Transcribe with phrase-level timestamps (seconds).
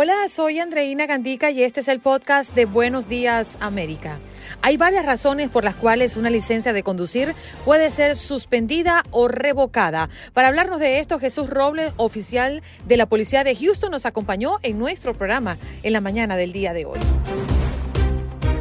[0.00, 4.20] Hola, soy Andreina Gandica y este es el podcast de Buenos Días América.
[4.62, 10.08] Hay varias razones por las cuales una licencia de conducir puede ser suspendida o revocada.
[10.34, 14.78] Para hablarnos de esto, Jesús Robles, oficial de la Policía de Houston, nos acompañó en
[14.78, 17.00] nuestro programa en la mañana del día de hoy.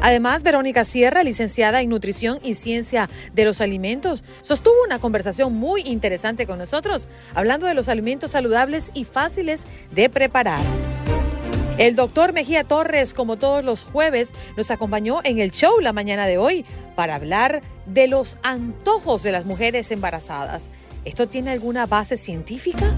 [0.07, 5.81] Además, Verónica Sierra, licenciada en Nutrición y Ciencia de los Alimentos, sostuvo una conversación muy
[5.81, 10.61] interesante con nosotros, hablando de los alimentos saludables y fáciles de preparar.
[11.77, 16.25] El doctor Mejía Torres, como todos los jueves, nos acompañó en el show la mañana
[16.25, 16.63] de hoy
[16.95, 20.69] para hablar de los antojos de las mujeres embarazadas.
[21.03, 22.93] ¿Esto tiene alguna base científica?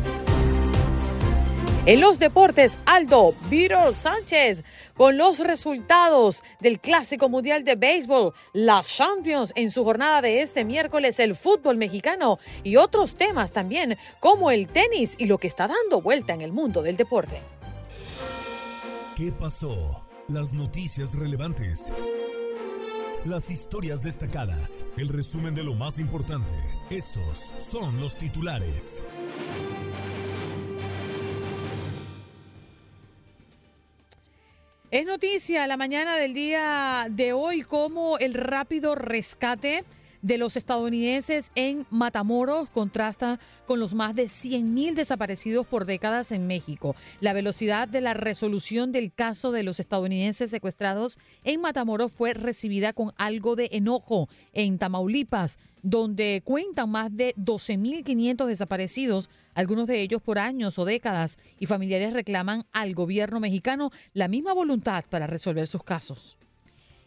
[1.89, 4.63] En los deportes, Aldo Viro Sánchez
[4.95, 10.65] con los resultados del Clásico Mundial de Béisbol, las Champions en su jornada de este
[10.65, 15.67] miércoles, el fútbol mexicano y otros temas también como el tenis y lo que está
[15.67, 17.41] dando vuelta en el mundo del deporte.
[19.15, 20.05] ¿Qué pasó?
[20.27, 21.91] Las noticias relevantes.
[23.25, 24.85] Las historias destacadas.
[24.95, 26.53] El resumen de lo más importante.
[26.91, 29.03] Estos son los titulares.
[34.91, 39.83] Es noticia la mañana del día de hoy como el rápido rescate
[40.23, 46.47] de los estadounidenses en Matamoros contrasta con los más de 100.000 desaparecidos por décadas en
[46.47, 46.95] México.
[47.21, 52.91] La velocidad de la resolución del caso de los estadounidenses secuestrados en Matamoros fue recibida
[52.91, 60.21] con algo de enojo en Tamaulipas, donde cuentan más de 12.500 desaparecidos, algunos de ellos
[60.21, 65.67] por años o décadas, y familiares reclaman al gobierno mexicano la misma voluntad para resolver
[65.67, 66.37] sus casos.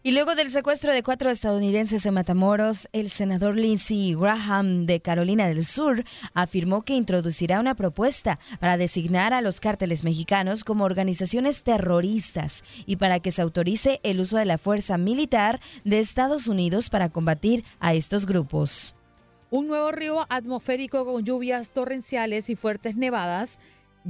[0.05, 5.47] Y luego del secuestro de cuatro estadounidenses en Matamoros, el senador Lindsey Graham de Carolina
[5.47, 6.05] del Sur
[6.35, 12.97] afirmó que introducirá una propuesta para designar a los cárteles mexicanos como organizaciones terroristas y
[12.97, 17.65] para que se autorice el uso de la fuerza militar de Estados Unidos para combatir
[17.79, 18.95] a estos grupos.
[19.53, 23.61] Un nuevo río atmosférico con lluvias torrenciales y fuertes nevadas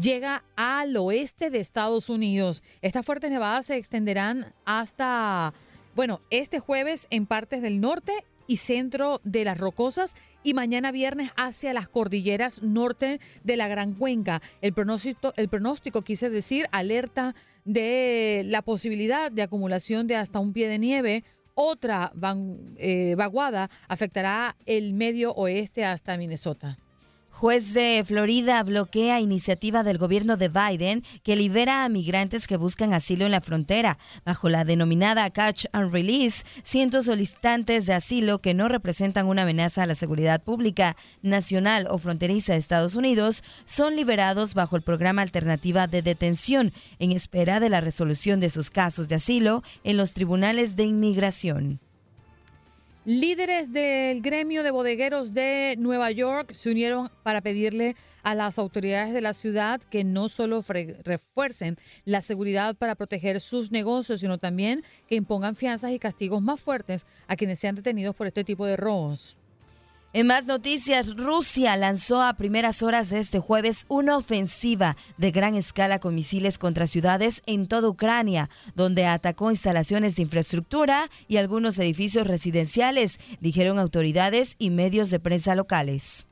[0.01, 2.63] llega al oeste de Estados Unidos.
[2.81, 5.53] Estas fuertes nevadas se extenderán hasta
[5.97, 8.13] bueno, este jueves en partes del norte
[8.47, 10.15] y centro de las rocosas
[10.45, 14.43] y mañana viernes hacia las cordilleras norte de la Gran Cuenca.
[14.61, 20.53] El pronóstico, el pronóstico quise decir, alerta de la posibilidad de acumulación de hasta un
[20.53, 21.25] pie de nieve.
[21.55, 26.79] Otra van, eh, vaguada afectará el medio oeste hasta Minnesota.
[27.43, 32.95] Juez de Florida bloquea iniciativa del gobierno de Biden que libera a migrantes que buscan
[32.95, 33.99] asilo en la frontera.
[34.25, 39.83] Bajo la denominada Catch and Release, cientos solicitantes de asilo que no representan una amenaza
[39.83, 45.23] a la seguridad pública, nacional o fronteriza de Estados Unidos son liberados bajo el programa
[45.23, 50.13] Alternativa de Detención en espera de la resolución de sus casos de asilo en los
[50.13, 51.81] tribunales de inmigración.
[53.05, 59.13] Líderes del gremio de bodegueros de Nueva York se unieron para pedirle a las autoridades
[59.13, 60.63] de la ciudad que no solo
[61.03, 66.61] refuercen la seguridad para proteger sus negocios, sino también que impongan fianzas y castigos más
[66.61, 69.37] fuertes a quienes sean detenidos por este tipo de robos.
[70.15, 75.55] En más noticias, Rusia lanzó a primeras horas de este jueves una ofensiva de gran
[75.55, 81.79] escala con misiles contra ciudades en toda Ucrania, donde atacó instalaciones de infraestructura y algunos
[81.79, 86.27] edificios residenciales, dijeron autoridades y medios de prensa locales.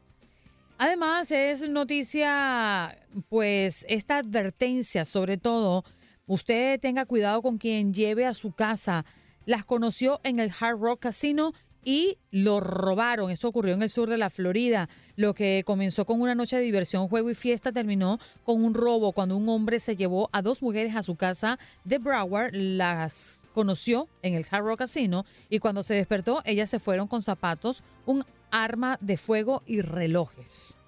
[0.77, 2.99] Además, es noticia,
[3.31, 5.87] pues, esta advertencia, sobre todo,
[6.27, 9.07] usted tenga cuidado con quien lleve a su casa.
[9.47, 11.55] Las conoció en el Hard Rock Casino
[11.85, 13.31] y lo robaron.
[13.31, 14.89] Esto ocurrió en el sur de la Florida.
[15.17, 19.13] Lo que comenzó con una noche de diversión, juego y fiesta terminó con un robo
[19.13, 24.09] cuando un hombre se llevó a dos mujeres a su casa de Broward, las conoció
[24.23, 28.25] en el Hard Rock Casino y cuando se despertó ellas se fueron con zapatos, un
[28.51, 30.79] arma de fuego y relojes.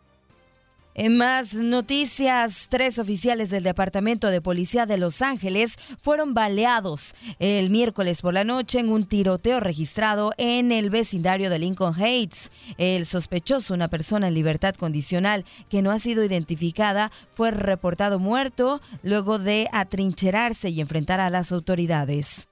[0.94, 7.70] En más noticias, tres oficiales del Departamento de Policía de Los Ángeles fueron baleados el
[7.70, 12.50] miércoles por la noche en un tiroteo registrado en el vecindario de Lincoln Heights.
[12.76, 18.82] El sospechoso, una persona en libertad condicional que no ha sido identificada, fue reportado muerto
[19.02, 22.51] luego de atrincherarse y enfrentar a las autoridades.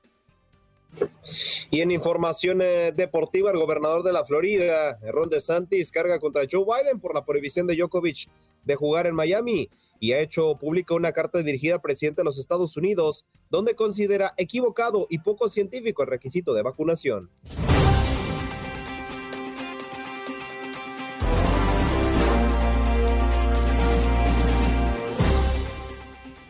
[1.71, 6.65] Y en información eh, deportiva, el gobernador de la Florida, Ron DeSantis, carga contra Joe
[6.65, 8.29] Biden por la prohibición de Djokovic
[8.65, 9.71] de jugar en Miami
[10.01, 14.35] y ha hecho pública una carta dirigida al presidente de los Estados Unidos, donde considera
[14.37, 17.31] equivocado y poco científico el requisito de vacunación.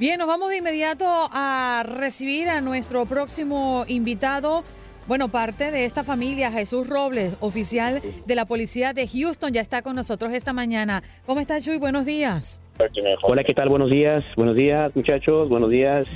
[0.00, 4.64] Bien, nos vamos de inmediato a recibir a nuestro próximo invitado.
[5.06, 9.82] Bueno, parte de esta familia, Jesús Robles, oficial de la policía de Houston, ya está
[9.82, 11.02] con nosotros esta mañana.
[11.26, 11.76] ¿Cómo está, Chuy?
[11.76, 12.62] Buenos días.
[13.24, 13.68] Hola, ¿qué tal?
[13.68, 14.24] Buenos días.
[14.36, 15.50] Buenos días, muchachos.
[15.50, 16.06] Buenos días.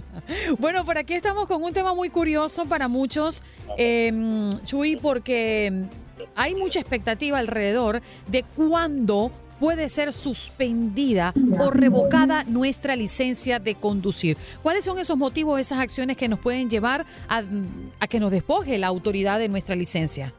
[0.58, 3.42] bueno, por aquí estamos con un tema muy curioso para muchos,
[3.78, 4.12] eh,
[4.66, 5.72] Chuy, porque
[6.36, 9.32] hay mucha expectativa alrededor de cuándo
[9.62, 14.36] puede ser suspendida o revocada nuestra licencia de conducir.
[14.60, 17.44] ¿Cuáles son esos motivos, esas acciones que nos pueden llevar a,
[18.08, 20.34] que nos despoje la autoridad de nuestra licencia?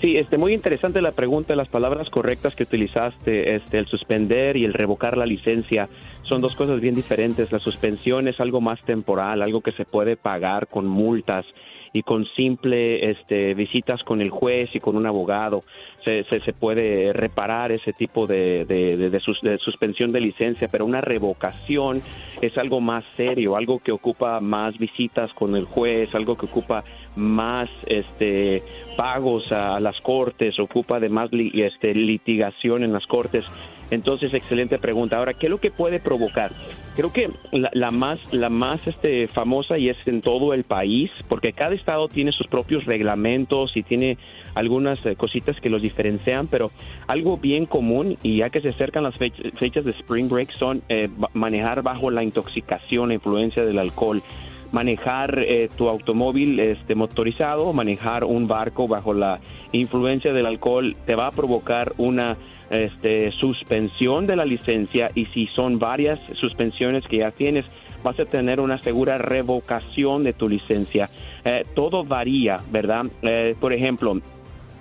[0.00, 4.64] Sí, este, muy interesante la pregunta, las palabras correctas que utilizaste, este, el suspender y
[4.64, 5.88] el revocar la licencia
[6.22, 7.50] son dos cosas bien diferentes.
[7.50, 11.44] La suspensión es algo más temporal, algo que se puede pagar con multas
[11.92, 15.60] y con simple este, visitas con el juez y con un abogado
[16.04, 22.02] se, se, puede reparar ese tipo de, de, suspensión de licencia, pero una revocación
[22.40, 26.82] es algo más serio, algo que ocupa más visitas con el juez, algo que ocupa
[27.14, 28.62] más este,
[28.96, 33.44] pagos a, las cortes, ocupa de más este, litigación en las cortes.
[33.92, 35.18] Entonces, excelente pregunta.
[35.18, 36.50] Ahora, ¿qué es lo que puede provocar?
[36.96, 41.52] Creo que la, más, la más este, famosa y es en todo el país, porque
[41.52, 44.16] cada estado tiene sus propios reglamentos y tiene
[44.54, 46.70] algunas eh, cositas que los diferencian, pero
[47.06, 51.10] algo bien común y ya que se acercan las fechas de Spring Break son eh,
[51.34, 54.22] manejar bajo la intoxicación, la influencia del alcohol
[54.70, 59.38] manejar eh, tu automóvil este, motorizado, manejar un barco bajo la
[59.72, 62.38] influencia del alcohol, te va a provocar una
[62.72, 67.66] este, suspensión de la licencia y si son varias suspensiones que ya tienes,
[68.02, 71.10] vas a tener una segura revocación de tu licencia.
[71.44, 73.06] Eh, todo varía, ¿verdad?
[73.22, 74.20] Eh, por ejemplo,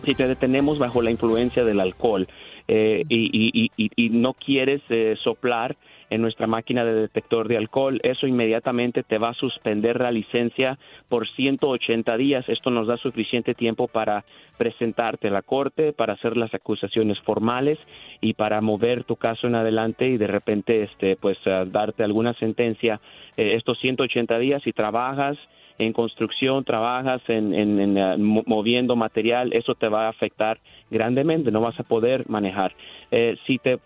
[0.04, 2.28] si te detenemos bajo la influencia del alcohol
[2.68, 4.82] eh, y, y, no quieres
[5.22, 5.76] soplar,
[6.12, 8.00] en nuestra máquina de detector de alcohol.
[8.04, 10.78] Eso inmediatamente te va a suspender la licencia
[11.10, 12.48] por 180 días.
[12.50, 14.26] Esto nos da suficiente tiempo para
[14.58, 17.80] presentarte a la corte, para hacer las acusaciones formales
[18.20, 21.38] y para mover tu caso en adelante y de repente este pues
[21.68, 23.00] darte alguna sentencia
[23.38, 25.38] eh, estos 180 días si trabajas
[25.82, 30.60] en construcción, trabajas en, en, eh, moviendo material, eso te va a afectar
[30.92, 32.74] grandemente, no vas a poder manejar.
[33.10, 33.80] Eh, si, te,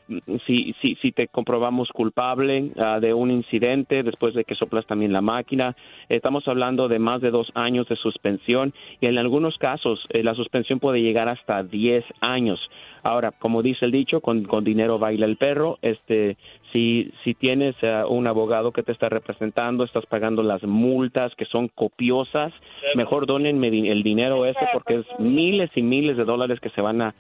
[0.46, 5.14] si, si, si te comprobamos culpable ah, de un incidente después de que soplas también
[5.14, 5.76] la máquina,
[6.10, 10.36] estamos hablando de más de dos años de suspensión y en algunos casos eh, la
[10.36, 12.60] suspensión puede llegar hasta 10 años.
[13.04, 15.78] Ahora, como dice el dicho, con, con dinero baila el perro.
[15.82, 16.38] Este,
[16.76, 21.46] si, si tienes eh, un abogado que te está representando, estás pagando las multas que
[21.46, 22.52] son copiosas,
[22.96, 27.02] mejor donenme el dinero ese porque es miles y miles de dólares que se van
[27.02, 27.16] a,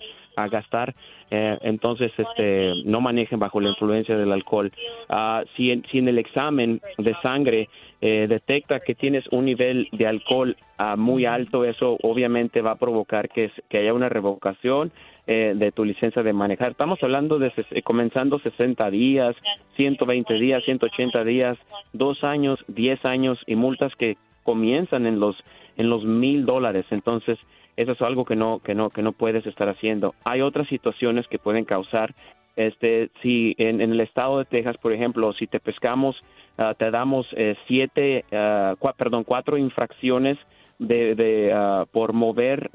[0.51, 0.93] gastar.
[1.31, 4.69] Eh, entonces, este, no manejen bajo la influencia del alcohol.
[5.07, 7.69] Uh, si, en, si en el examen de sangre
[8.01, 12.75] eh, detecta que tienes un nivel de alcohol uh, muy alto, eso obviamente va a
[12.75, 14.91] provocar que, que haya una revocación
[15.27, 16.71] eh, de tu licencia de manejar.
[16.71, 17.51] Estamos hablando de
[17.83, 19.35] comenzando 60 días,
[19.75, 21.57] 120 días, 180 días,
[21.93, 25.35] dos años, 10 años y multas que comienzan en los
[25.77, 26.85] en los mil dólares.
[26.91, 27.39] Entonces
[27.75, 30.13] eso es algo que no que no que no puedes estar haciendo.
[30.23, 32.13] Hay otras situaciones que pueden causar
[32.55, 36.15] este si en, el estado de Texas, por ejemplo, si te pescamos
[36.57, 40.37] ah, te damos eh, siete, uh, perdón, cuatro infracciones
[40.79, 42.69] de, de uh, por mover,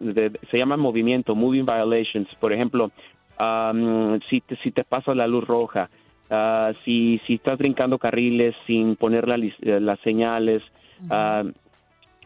[0.51, 2.29] se llama movimiento, moving violations.
[2.41, 2.91] Por ejemplo,
[3.41, 5.91] um, si, te, si te pasa la luz roja,
[6.31, 9.39] uh, si, si estás brincando carriles sin poner la,
[9.81, 10.63] las señales,
[11.11, 11.51] uh,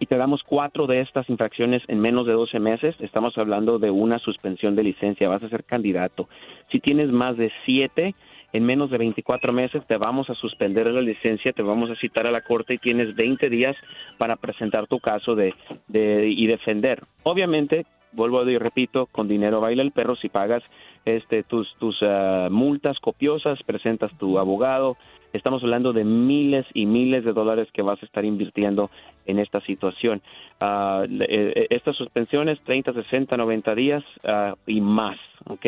[0.01, 3.91] y te damos cuatro de estas infracciones en menos de 12 meses, estamos hablando de
[3.91, 6.29] una suspensión de licencia, vas a ser candidato.
[6.73, 8.15] Si tienes más de siete,
[8.55, 12.27] en menos de 24 meses te vamos a suspender la licencia, te vamos a citar
[12.29, 13.77] a la corte y tienes 20 días
[14.17, 15.53] para presentar tu caso de,
[15.93, 17.03] y defender.
[17.25, 20.63] Obviamente, vuelvo y repito, con dinero baila el perro si pagas
[21.05, 24.97] este tus tus ah, multas copiosas, presentas tu abogado,
[25.33, 28.89] estamos hablando de miles y miles de dólares que vas a estar invirtiendo
[29.27, 30.21] en esta situación.
[30.63, 35.67] Eh, estas suspensiones, 30, 60, 90 días ah, y más, ¿ok?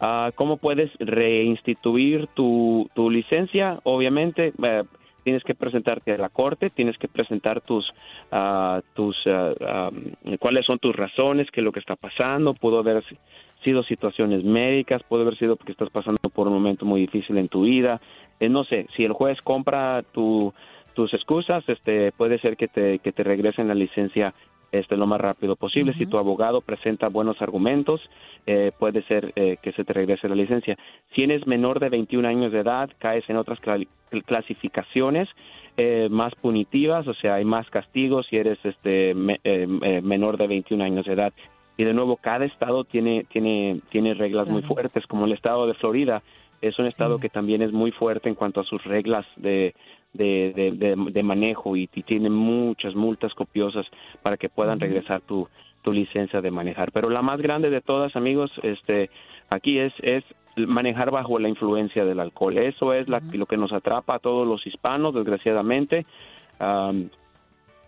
[0.00, 3.78] Ah, ¿Cómo puedes reinstituir tu, tu licencia?
[3.84, 4.82] Obviamente, eh,
[5.24, 7.84] tienes que presentarte a la corte, tienes que presentar tus,
[8.94, 9.16] tus,
[10.38, 13.16] cuáles son tus razones, qué es lo que está pasando, pudo haber si-
[13.64, 17.48] sido situaciones médicas, puede haber sido porque estás pasando por un momento muy difícil en
[17.48, 18.00] tu vida,
[18.38, 20.52] Eh, no sé, si el juez compra tu,
[20.96, 24.34] tus excusas, este, puede ser que te, que te regresen la licencia
[24.72, 25.92] este, lo más rápido posible.
[25.92, 28.00] Si tu abogado presenta buenos argumentos,
[28.46, 30.76] eh, puede ser eh, que se te regrese la licencia.
[31.14, 33.86] Si eres menor de 21 años de edad, caes en otras cla-
[34.46, 35.28] clasificaciones
[35.76, 40.36] eh, más punitivas, o sea, hay más castigos si eres este, me- eh, eh, menor
[40.38, 41.32] de 21 años de edad.
[41.76, 45.74] Y de nuevo, cada estado tiene, tiene, tiene reglas muy fuertes, como el estado de
[45.74, 46.22] Florida.
[46.62, 49.74] Es un estado que también es muy fuerte en cuanto a sus reglas de,
[50.16, 53.86] de, de, de- de manejo y, y tiene muchas multas copiosas
[54.22, 55.48] para que puedan regresar tu,
[55.82, 56.92] tu licencia de manejar.
[56.92, 59.10] Pero la más grande de todas, amigos, este,
[59.50, 60.24] aquí es, es
[60.56, 62.56] manejar bajo la influencia del alcohol.
[62.58, 66.06] Eso es la- lo que nos atrapa a todos los hispanos, desgraciadamente.
[66.58, 67.10] Am,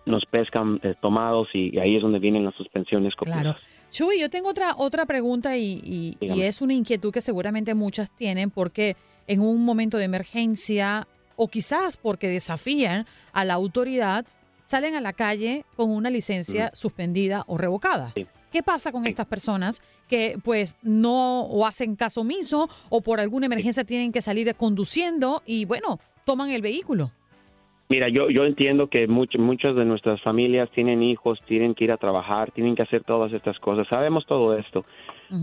[0.06, 3.42] nos pescan eh, tomados y, y ahí es donde vienen las suspensiones copiosas.
[3.42, 3.58] Claro.
[3.90, 8.10] Chuy, yo tengo otra, otra pregunta y, y- y es una inquietud que seguramente muchas
[8.10, 11.06] tienen porque en un momento de emergencia
[11.38, 14.26] o quizás porque desafían a la autoridad,
[14.64, 18.12] salen a la calle con una licencia suspendida o revocada.
[18.52, 23.46] ¿Qué pasa con estas personas que pues no o hacen caso omiso o por alguna
[23.46, 27.10] emergencia tienen que salir conduciendo y bueno, toman el vehículo?
[27.90, 31.92] Mira, yo, yo entiendo que much- muchas de nuestras familias tienen hijos, tienen que ir
[31.92, 33.86] a trabajar, tienen que hacer todas estas cosas.
[33.88, 34.84] Sabemos todo esto.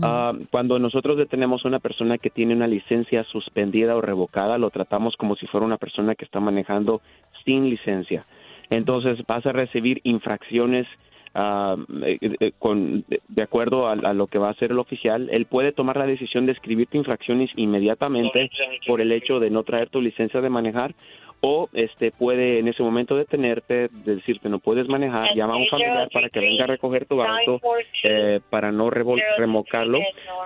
[0.02, 4.70] Ah, cuando nosotros detenemos a una persona que tiene una licencia suspendida o revocada, lo
[4.70, 7.00] tratamos como si fuera una persona que está manejando
[7.44, 8.24] sin licencia.
[8.70, 10.86] Entonces vas a recibir infracciones
[11.34, 14.78] ah, eh, eh, con, de, de acuerdo a, a lo que va a hacer el
[14.78, 15.28] oficial.
[15.30, 18.50] Él puede tomar la decisión de escribirte infracciones inmediatamente
[18.86, 20.94] por el hecho de no traer tu licencia de manejar
[21.40, 26.08] o este puede en ese momento detenerte, decirte no puedes manejar, llama a un familiar
[26.12, 27.60] para que venga a recoger tu auto
[28.02, 30.00] eh, para no revol- remolcarlo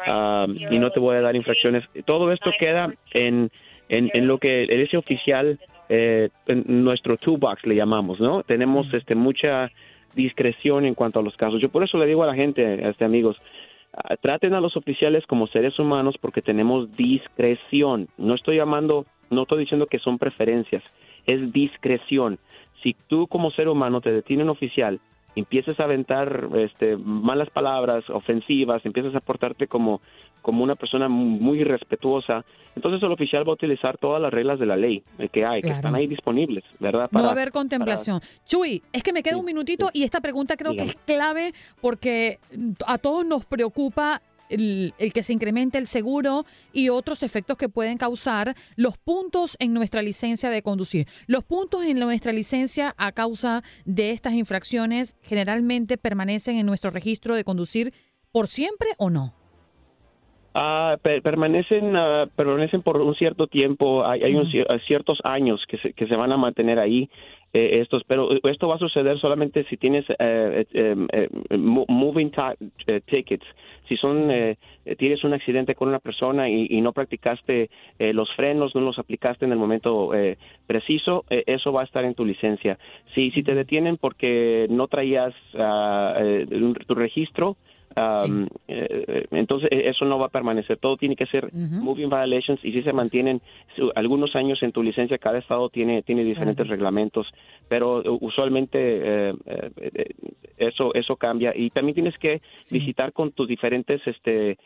[0.06, 1.84] ah, y no te voy a dar infracciones.
[2.04, 3.50] Todo esto queda en,
[3.88, 8.42] en, en lo que ese oficial, eh, en nuestro toolbox le llamamos, ¿no?
[8.42, 9.70] Tenemos este mucha
[10.14, 11.60] discreción en cuanto a los casos.
[11.60, 13.36] Yo por eso le digo a la gente, este amigos,
[13.94, 18.08] ah, traten a los oficiales como seres humanos porque tenemos discreción.
[18.18, 20.82] No estoy llamando, no estoy diciendo que son preferencias,
[21.26, 22.38] es discreción.
[22.82, 25.00] Si tú como ser humano te detiene un oficial,
[25.36, 30.00] empiezas a aventar este, malas palabras, ofensivas, empiezas a portarte como,
[30.42, 32.44] como una persona muy irrespetuosa,
[32.74, 35.70] entonces el oficial va a utilizar todas las reglas de la ley que hay, que
[35.70, 37.08] están ahí disponibles, ¿verdad?
[37.12, 38.20] no va a Para- haber contemplación.
[38.44, 42.38] Chuy, es que me queda un minutito y esta pregunta creo que es clave porque
[42.86, 47.68] a todos nos preocupa el, el que se incremente el seguro y otros efectos que
[47.68, 51.06] pueden causar los puntos en nuestra licencia de conducir.
[51.26, 57.34] Los puntos en nuestra licencia a causa de estas infracciones generalmente permanecen en nuestro registro
[57.34, 57.92] de conducir
[58.32, 59.34] por siempre o no?
[60.52, 64.36] Ah, per- permanecen, ah, permanecen por un cierto tiempo, hay, hay
[64.68, 67.08] ah, ciertos años que se, que se van a mantener ahí
[67.52, 71.86] eh, estos, pero esto va a suceder solamente si tienes eh, eh, eh, eh, mo-
[71.88, 73.46] moving ti- eh, tickets,
[73.90, 78.12] si son eh, eh, tienes un accidente con una persona y, y no practicaste eh,
[78.12, 82.04] los frenos, no los aplicaste en el momento eh, preciso, eh, eso va a estar
[82.04, 82.78] en tu licencia.
[83.16, 87.56] Si si te detienen porque no traías un- tu registro
[87.96, 90.76] Um, eh, entonces eh, eso no va a permanecer.
[90.78, 91.50] Todo tiene que ser
[91.82, 93.40] moving violations y si se mantienen
[93.74, 97.26] su- algunos años en tu licencia, cada estado tiene tiene diferentes reglamentos,
[97.68, 100.04] pero usualmente eh, eh,
[100.56, 102.40] eso eso cambia y también tienes que
[102.72, 104.56] visitar con tus diferentes este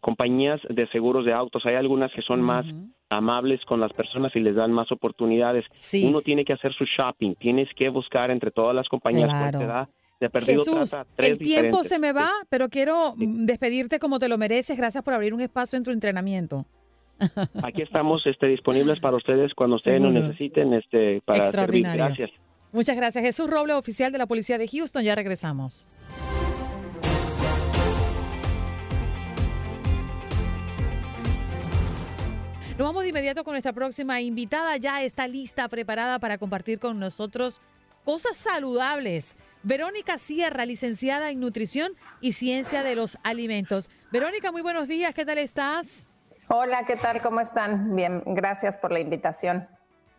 [0.00, 1.64] compañías de seguros de autos.
[1.66, 2.64] Hay algunas que son más
[3.10, 5.64] amables con las personas y les dan más oportunidades.
[5.74, 6.04] Sí.
[6.06, 9.58] Uno tiene que hacer su shopping, tienes que buscar entre todas las compañías cuál Claro.
[9.58, 9.88] te da.
[10.24, 11.88] De perdido Jesús, trata tres el tiempo diferentes.
[11.88, 14.74] se me va, pero quiero mm, despedirte como te lo mereces.
[14.74, 16.64] Gracias por abrir un espacio en tu entrenamiento.
[17.62, 21.84] Aquí estamos este, disponibles para ustedes cuando ustedes nos necesiten este, para servir.
[21.84, 22.04] Extraordinario.
[22.06, 22.30] Gracias.
[22.72, 23.22] Muchas gracias.
[23.22, 25.04] Jesús Robles, oficial de la Policía de Houston.
[25.04, 25.86] Ya regresamos.
[32.78, 34.78] Nos vamos de inmediato con nuestra próxima invitada.
[34.78, 37.60] Ya está lista, preparada para compartir con nosotros
[38.04, 39.36] cosas saludables.
[39.64, 43.88] Verónica Sierra, licenciada en Nutrición y Ciencia de los Alimentos.
[44.12, 45.14] Verónica, muy buenos días.
[45.14, 46.10] ¿Qué tal estás?
[46.48, 47.22] Hola, ¿qué tal?
[47.22, 47.96] ¿Cómo están?
[47.96, 49.66] Bien, gracias por la invitación.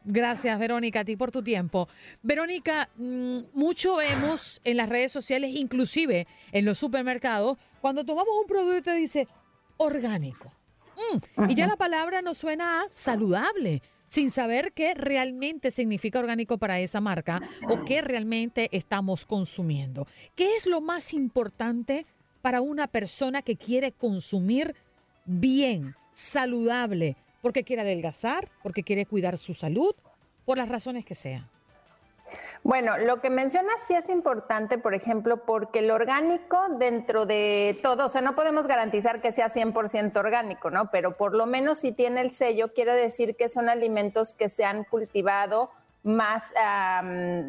[0.03, 1.87] Gracias, Verónica, a ti por tu tiempo.
[2.23, 8.47] Verónica, mm, mucho vemos en las redes sociales, inclusive en los supermercados, cuando tomamos un
[8.47, 9.27] producto y dice
[9.77, 10.51] orgánico.
[11.37, 16.57] Mm, y ya la palabra nos suena a saludable, sin saber qué realmente significa orgánico
[16.57, 20.07] para esa marca o qué realmente estamos consumiendo.
[20.35, 22.05] ¿Qué es lo más importante
[22.41, 24.75] para una persona que quiere consumir
[25.25, 29.95] bien, saludable, porque quiere adelgazar, porque quiere cuidar su salud,
[30.45, 31.54] por las razones que sean?
[32.65, 38.07] Bueno, lo que mencionas sí es importante, por ejemplo, porque el orgánico dentro de todo,
[38.07, 40.89] o sea, no podemos garantizar que sea 100% orgánico, ¿no?
[40.89, 44.65] Pero por lo menos si tiene el sello, quiere decir que son alimentos que se
[44.65, 45.69] han cultivado
[46.01, 46.53] más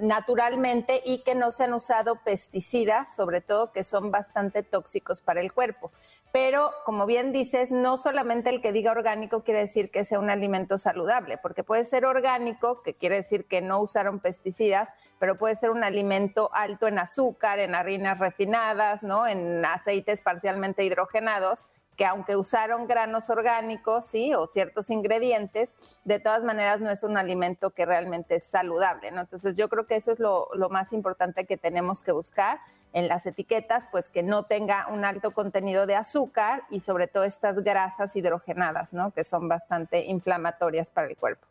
[0.03, 5.41] naturalmente y que no se han usado pesticidas, sobre todo que son bastante tóxicos para
[5.41, 5.93] el cuerpo.
[6.31, 10.29] Pero, como bien dices, no solamente el que diga orgánico quiere decir que sea un
[10.29, 15.57] alimento saludable, porque puede ser orgánico, que quiere decir que no usaron pesticidas, pero puede
[15.57, 19.27] ser un alimento alto en azúcar, en harinas refinadas, ¿no?
[19.27, 25.71] En aceites parcialmente hidrogenados, que aunque usaron granos orgánicos, sí, o ciertos ingredientes,
[26.05, 29.09] de todas maneras no es un alimento que realmente es saludable.
[29.09, 32.61] Entonces yo creo que eso es lo, lo más importante que tenemos que buscar
[32.93, 37.25] en las etiquetas, pues que no tenga un alto contenido de azúcar y sobre todo
[37.25, 39.11] estas grasas hidrogenadas, ¿no?
[39.11, 41.47] Que son bastante inflamatorias para el cuerpo.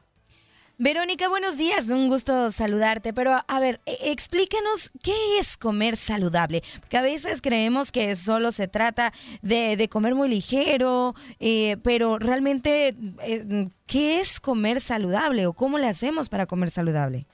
[0.78, 6.64] Verónica, buenos días, un gusto saludarte, pero a ver, e, explíquenos qué es comer saludable,
[6.82, 12.94] porque a veces creemos que solo se trata de, comer muy ligero, eh, pero realmente,
[13.22, 17.26] eh, ¿qué es comer saludable o cómo le hacemos para comer saludable?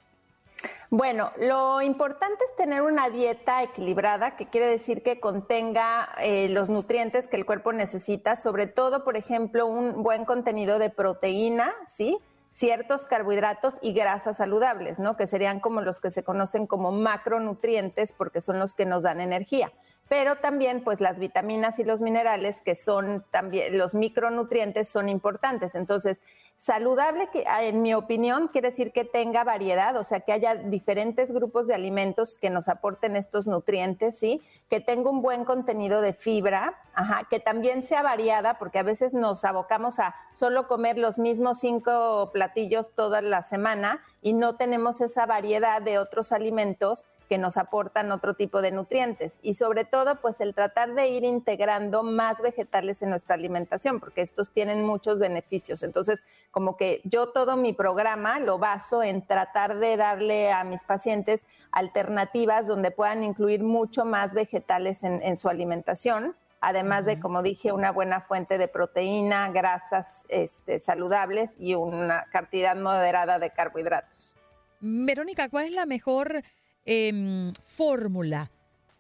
[0.92, 6.70] Bueno, lo importante es tener una dieta equilibrada, que quiere decir que contenga eh, los
[6.70, 12.20] nutrientes que el cuerpo necesita, sobre todo, por ejemplo, un buen contenido de proteína, ¿sí?
[12.52, 15.16] Ciertos carbohidratos y grasas saludables, ¿no?
[15.16, 19.22] Que serían como los que se conocen como macronutrientes porque son los que nos dan
[19.22, 19.72] energía.
[20.10, 25.74] Pero también, pues las vitaminas y los minerales, que son también los micronutrientes, son importantes.
[25.74, 26.22] Entonces,
[26.62, 30.54] Saludable, que ah, en mi opinión, quiere decir que tenga variedad, o sea, que haya
[30.54, 34.44] diferentes grupos de alimentos que nos aporten estos nutrientes, ¿sí?
[34.70, 39.16] Que tenga un buen contenido de fibra, ajá, que también sea variada, porque a veces
[39.16, 45.02] nos abocamos a solo comer los mismos cinco platillos toda la semana y no tenemos
[45.02, 50.20] esa variedad de otros alimentos que nos aportan otro tipo de nutrientes y sobre todo
[50.20, 55.18] pues el tratar de ir integrando más vegetales en nuestra alimentación porque estos tienen muchos
[55.18, 55.82] beneficios.
[55.82, 56.20] Entonces,
[56.52, 61.46] como que yo todo mi programa lo baso en tratar de darle a mis pacientes
[61.72, 67.92] alternativas donde puedan incluir mucho más vegetales en, su alimentación además de, como dije, una
[67.92, 74.36] buena fuente de proteína, grasas este, saludables y una cantidad moderada de carbohidratos.
[74.80, 76.44] Verónica, ¿cuál es la mejor
[76.86, 78.50] Em, fórmula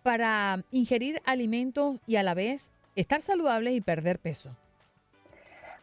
[0.03, 4.55] para ingerir alimentos y a la vez estar saludables y perder peso?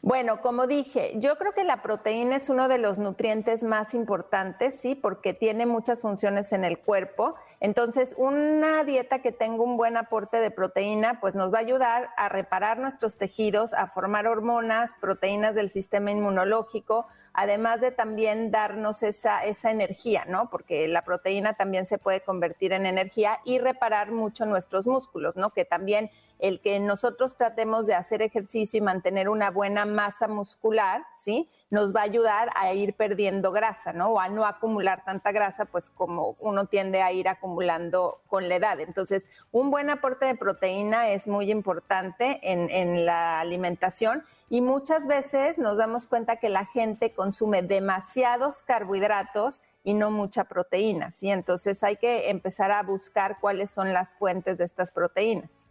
[0.09, 4.81] Bueno, como dije, yo creo que la proteína es uno de los nutrientes más importantes,
[4.81, 7.35] sí, porque tiene muchas funciones en el cuerpo.
[7.61, 12.09] Entonces, una dieta que tenga un buen aporte de proteína, pues nos va a ayudar
[12.17, 17.07] a reparar nuestros tejidos, a formar hormonas, proteínas del sistema inmunológico,
[17.39, 20.51] además de también darnos esa, esa energía, ¿no?
[20.51, 25.51] Porque la proteína también se puede convertir en energía y reparar mucho nuestros músculos, ¿no?
[25.51, 31.07] Que también el que nosotros tratemos de hacer ejercicio y mantener una buena masa muscular,
[31.17, 31.49] ¿sí?
[31.71, 34.09] Nos va a ayudar a ir perdiendo grasa, ¿no?
[34.09, 38.57] O a no acumular tanta grasa, pues como uno tiende a ir acumulando con la
[38.57, 38.81] edad.
[38.81, 45.07] Entonces, un buen aporte de proteína es muy importante en, en la alimentación y muchas
[45.07, 51.31] veces nos damos cuenta que la gente consume demasiados carbohidratos y no mucha proteína, ¿sí?
[51.31, 55.69] Entonces hay que empezar a buscar cuáles son las fuentes de estas proteínas.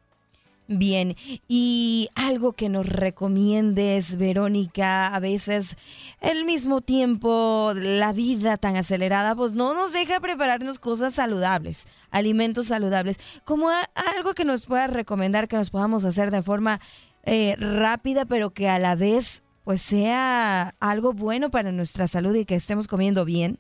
[0.70, 1.16] Bien,
[1.48, 5.78] y algo que nos recomiendes, Verónica, a veces
[6.20, 12.68] el mismo tiempo, la vida tan acelerada, pues no nos deja prepararnos cosas saludables, alimentos
[12.68, 16.82] saludables, como algo que nos pueda recomendar que nos podamos hacer de forma
[17.28, 22.46] eh, rápida, pero que a la vez pues sea algo bueno para nuestra salud y
[22.46, 23.60] que estemos comiendo bien?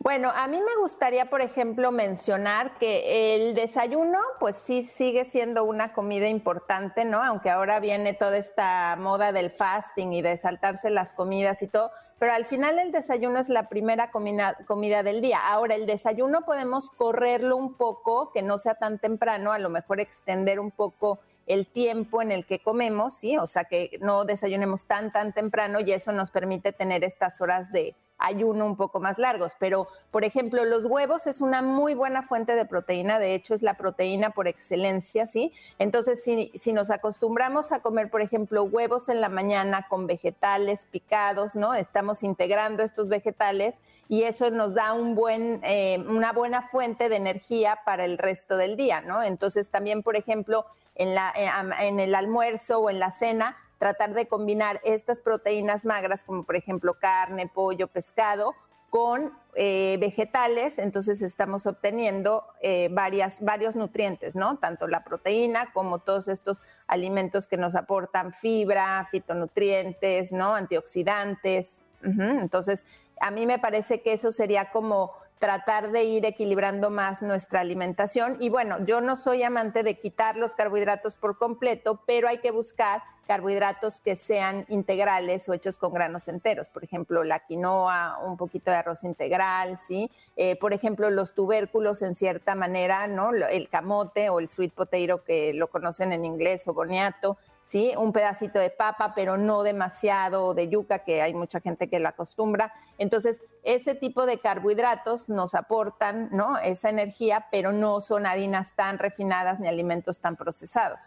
[0.00, 5.64] Bueno, a mí me gustaría, por ejemplo, mencionar que el desayuno, pues sí sigue siendo
[5.64, 7.22] una comida importante, ¿no?
[7.22, 11.90] Aunque ahora viene toda esta moda del fasting y de saltarse las comidas y todo,
[12.20, 15.40] pero al final el desayuno es la primera comida, comida del día.
[15.44, 19.98] Ahora, el desayuno podemos correrlo un poco, que no sea tan temprano, a lo mejor
[19.98, 23.36] extender un poco el tiempo en el que comemos, ¿sí?
[23.36, 27.72] O sea, que no desayunemos tan, tan temprano y eso nos permite tener estas horas
[27.72, 29.52] de ayuno un poco más largos.
[29.58, 33.62] Pero, por ejemplo, los huevos es una muy buena fuente de proteína, de hecho es
[33.62, 35.52] la proteína por excelencia, ¿sí?
[35.78, 40.86] Entonces, si, si nos acostumbramos a comer, por ejemplo, huevos en la mañana con vegetales
[40.90, 41.74] picados, ¿no?
[41.74, 43.76] Estamos integrando estos vegetales
[44.08, 48.56] y eso nos da un buen, eh, una buena fuente de energía para el resto
[48.56, 49.22] del día, ¿no?
[49.22, 51.48] Entonces, también, por ejemplo, en, la, eh,
[51.86, 56.56] en el almuerzo o en la cena, tratar de combinar estas proteínas magras, como por
[56.56, 58.54] ejemplo carne, pollo, pescado,
[58.90, 64.58] con eh, vegetales, entonces estamos obteniendo eh, varias, varios nutrientes, ¿no?
[64.58, 70.54] Tanto la proteína como todos estos alimentos que nos aportan fibra, fitonutrientes, ¿no?
[70.54, 71.80] Antioxidantes.
[72.00, 72.86] Entonces,
[73.20, 78.36] a mí me parece que eso sería como tratar de ir equilibrando más nuestra alimentación.
[78.40, 82.50] Y bueno, yo no soy amante de quitar los carbohidratos por completo, pero hay que
[82.50, 86.70] buscar carbohidratos que sean integrales o hechos con granos enteros.
[86.70, 90.10] Por ejemplo, la quinoa, un poquito de arroz integral, ¿sí?
[90.34, 93.34] Eh, por ejemplo, los tubérculos en cierta manera, ¿no?
[93.34, 97.92] El camote o el sweet potato que lo conocen en inglés o boniato, ¿sí?
[97.98, 102.08] Un pedacito de papa, pero no demasiado de yuca, que hay mucha gente que lo
[102.08, 102.72] acostumbra.
[102.96, 106.58] Entonces, ese tipo de carbohidratos nos aportan, ¿no?
[106.58, 111.00] Esa energía, pero no son harinas tan refinadas ni alimentos tan procesados.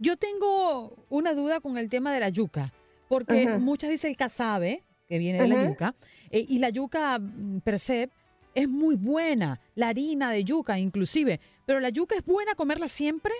[0.00, 2.72] Yo tengo una duda con el tema de la yuca,
[3.08, 5.94] porque muchas dicen el casabe, que viene de la yuca,
[6.30, 8.10] eh, y la yuca mm, per se
[8.54, 13.32] es muy buena, la harina de yuca inclusive, pero la yuca es buena comerla siempre.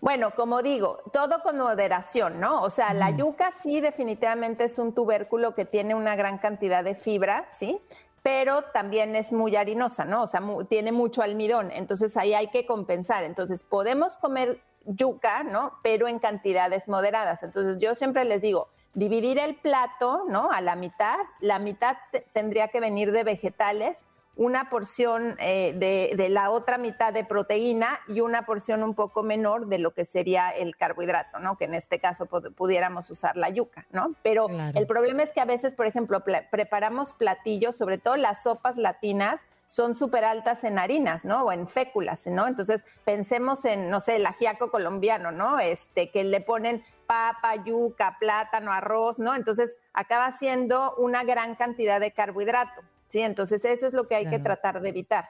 [0.00, 2.62] Bueno, como digo, todo con moderación, ¿no?
[2.62, 6.94] O sea, la yuca sí definitivamente es un tubérculo que tiene una gran cantidad de
[6.94, 7.78] fibra, ¿sí?
[8.22, 10.22] Pero también es muy harinosa, ¿no?
[10.22, 13.24] O sea, tiene mucho almidón, entonces ahí hay que compensar.
[13.24, 15.72] Entonces, podemos comer yuca, ¿no?
[15.82, 17.42] Pero en cantidades moderadas.
[17.42, 20.50] Entonces, yo siempre les digo, dividir el plato, ¿no?
[20.50, 21.96] A la mitad, la mitad
[22.32, 24.04] tendría que venir de vegetales
[24.40, 25.74] una porción eh,
[26.16, 30.06] de, la otra mitad de proteína y una porción un poco menor de lo que
[30.06, 31.58] sería el carbohidrato, ¿no?
[31.58, 34.14] Que en este caso pudiéramos usar la yuca, ¿no?
[34.22, 38.78] Pero el problema es que a veces, por ejemplo, preparamos platillos, sobre todo las sopas
[38.78, 41.44] latinas, son súper altas en harinas, ¿no?
[41.44, 42.46] O en féculas, ¿no?
[42.46, 45.60] Entonces, pensemos en, no sé, el ajiaco colombiano, ¿no?
[45.60, 49.34] Este, que le ponen papa, yuca, plátano, arroz, ¿no?
[49.34, 52.80] Entonces, acaba siendo una gran cantidad de carbohidrato.
[53.10, 55.28] Sí, entonces eso es lo que hay que tratar de evitar.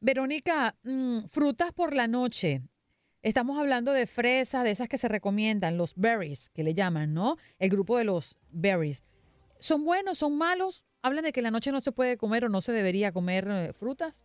[0.00, 2.62] Verónica, mm, frutas por la noche.
[3.20, 7.36] Estamos hablando de fresas, de esas que se recomiendan, los berries, que le llaman, ¿no?
[7.58, 9.04] El grupo de los berries.
[9.58, 10.86] ¿Son buenos, son malos?
[11.02, 13.72] ¿Hablan de que la noche no se puede comer o no se debería comer eh,
[13.74, 14.24] frutas?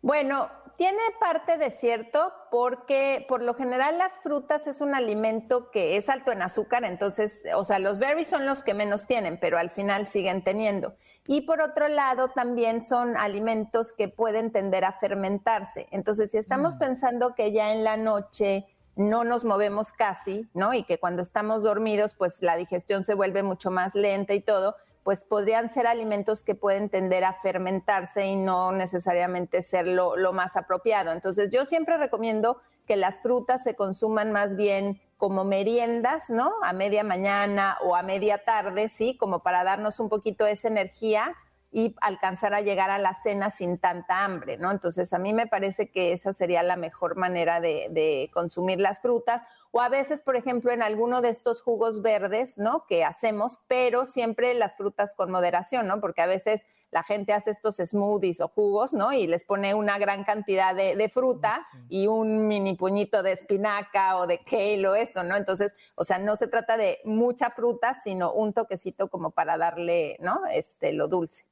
[0.00, 5.96] Bueno, tiene parte de cierto porque por lo general las frutas es un alimento que
[5.96, 9.58] es alto en azúcar, entonces, o sea, los berries son los que menos tienen, pero
[9.58, 10.96] al final siguen teniendo.
[11.26, 15.86] Y por otro lado, también son alimentos que pueden tender a fermentarse.
[15.90, 16.78] Entonces, si estamos mm.
[16.78, 20.74] pensando que ya en la noche no nos movemos casi, ¿no?
[20.74, 24.76] Y que cuando estamos dormidos, pues la digestión se vuelve mucho más lenta y todo,
[25.04, 30.56] pues podrían ser alimentos que pueden tender a fermentarse y no necesariamente ser lo, más
[30.56, 31.12] apropiado.
[31.12, 36.50] Entonces yo siempre recomiendo que las frutas se consuman más bien como meriendas, ¿no?
[36.64, 39.16] A media mañana o a media tarde, ¿sí?
[39.18, 41.36] Como para darnos un poquito esa energía
[41.76, 44.70] y alcanzar a llegar a la cena sin tanta hambre, ¿no?
[44.70, 49.00] Entonces a mí me parece que esa sería la mejor manera de, de consumir las
[49.00, 52.86] frutas o a veces, por ejemplo, en alguno de estos jugos verdes, ¿no?
[52.86, 56.00] Que hacemos, pero siempre las frutas con moderación, ¿no?
[56.00, 59.12] Porque a veces la gente hace estos smoothies o jugos, ¿no?
[59.12, 64.28] Y les pone una gran cantidad de, fruta y un mini puñito de espinaca o
[64.28, 65.34] de kale o eso, ¿no?
[65.34, 70.18] Entonces, o sea, no se trata de mucha fruta, sino un toquecito como para darle,
[70.20, 70.42] ¿no?
[70.52, 71.44] Este, lo dulce.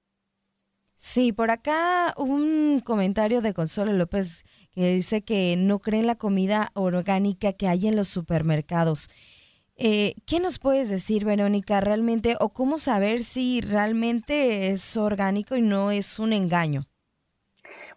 [1.04, 6.14] Sí, por acá un comentario de Consuelo López que dice que no cree en la
[6.14, 9.10] comida orgánica que hay en los supermercados.
[9.74, 15.62] Eh, ¿Qué nos puedes decir, Verónica, realmente, o cómo saber si realmente es orgánico y
[15.62, 16.86] no es un engaño?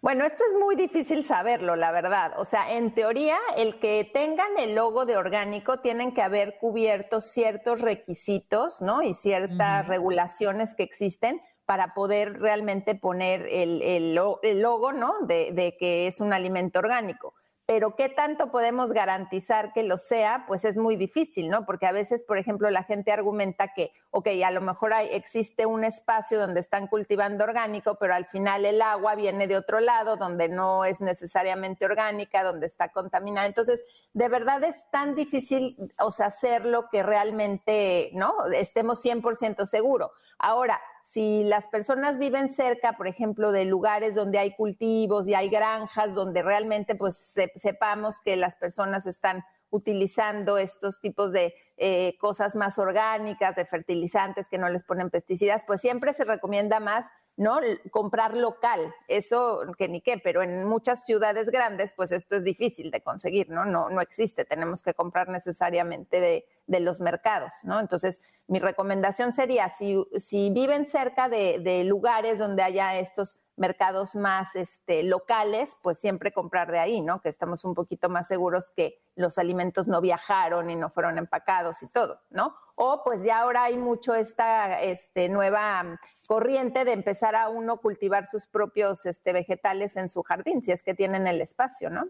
[0.02, 2.32] Bueno, esto es muy difícil saberlo, la verdad.
[2.38, 7.20] O sea, en teoría, el que tengan el logo de orgánico tienen que haber cubierto
[7.20, 9.04] ciertos requisitos, ¿no?
[9.04, 15.12] Y ciertas regulaciones que existen para poder realmente poner el, el, logo, ¿no?
[15.26, 17.34] De, que es un alimento orgánico
[17.66, 21.66] pero qué tanto podemos garantizar que lo sea, pues es muy difícil, ¿no?
[21.66, 25.66] Porque a veces, por ejemplo, la gente argumenta que, ok, a lo mejor hay, existe
[25.66, 30.16] un espacio donde están cultivando orgánico, pero al final el agua viene de otro lado,
[30.16, 33.48] donde no es necesariamente orgánica, donde está contaminada.
[33.48, 38.32] Entonces, de verdad es tan difícil, o sea, hacerlo que realmente, ¿no?
[38.54, 40.12] Estemos 100% seguros.
[40.38, 45.48] Ahora, si las personas viven cerca, por ejemplo, de lugares donde hay cultivos y hay
[45.48, 52.56] granjas, donde realmente pues sepamos que las personas están utilizando estos tipos de eh, cosas
[52.56, 57.58] más orgánicas, de fertilizantes que no les ponen pesticidas, pues siempre se recomienda más ¿no?
[57.90, 62.90] Comprar local, eso que ni qué, pero en muchas ciudades grandes, pues esto es difícil
[62.90, 63.66] de conseguir, ¿no?
[63.66, 67.78] No, no existe, tenemos que comprar necesariamente de, de los mercados, ¿no?
[67.78, 74.14] Entonces, mi recomendación sería, si, si viven cerca de, de lugares donde haya estos mercados
[74.14, 77.20] más este, locales, pues siempre comprar de ahí, ¿no?
[77.20, 81.82] Que estamos un poquito más seguros que los alimentos no viajaron y no fueron empacados
[81.82, 82.54] y todo, ¿no?
[82.74, 88.26] O pues ya ahora hay mucho esta este, nueva corriente de empezar a uno cultivar
[88.26, 92.08] sus propios este, vegetales en su jardín, si es que tienen el espacio, ¿no?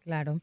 [0.00, 0.40] Claro.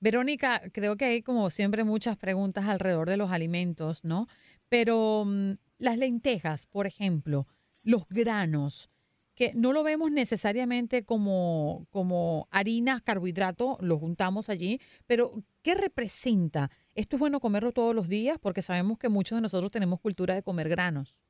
[0.00, 4.28] Verónica, creo que hay como siempre muchas preguntas alrededor de los alimentos, ¿no?
[4.68, 7.46] Pero mm, las lentejas, por ejemplo,
[7.84, 8.90] los granos,
[9.36, 15.30] que no lo vemos necesariamente como, como harina, carbohidrato, lo juntamos allí, pero
[15.62, 16.70] ¿qué representa?
[16.94, 18.38] ¿Esto es bueno comerlo todos los días?
[18.40, 21.20] Porque sabemos que muchos de nosotros tenemos cultura de comer granos.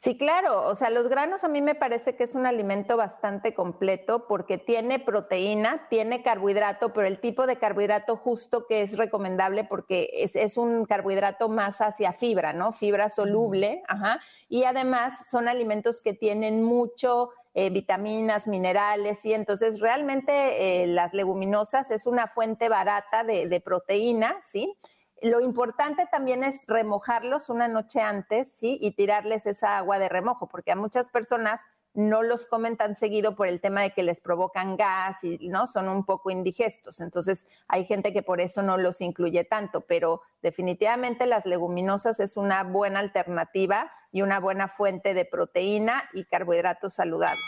[0.00, 0.66] Sí, claro.
[0.68, 4.58] O sea, los granos a mí me parece que es un alimento bastante completo porque
[4.58, 10.56] tiene proteína, tiene carbohidrato, pero el tipo de carbohidrato justo que es recomendable porque es,
[10.56, 12.72] un carbohidrato más hacia fibra, ¿no?
[12.72, 14.20] Fibra soluble, ajá.
[14.48, 21.14] Y además son alimentos que tienen mucho eh, vitaminas, minerales, y entonces realmente eh, las
[21.14, 24.74] leguminosas es una fuente barata de, de proteína, ¿sí?
[25.22, 28.78] Lo importante también es remojarlos una noche antes, ¿sí?
[28.80, 31.60] Y tirarles esa agua de remojo, porque a muchas personas
[31.94, 35.66] no los comen tan seguido por el tema de que les provocan gas y no
[35.66, 37.00] son un poco indigestos.
[37.00, 42.36] Entonces, hay gente que por eso no los incluye tanto, pero definitivamente las leguminosas es
[42.36, 47.44] una buena alternativa y una buena fuente de proteína y carbohidratos saludables.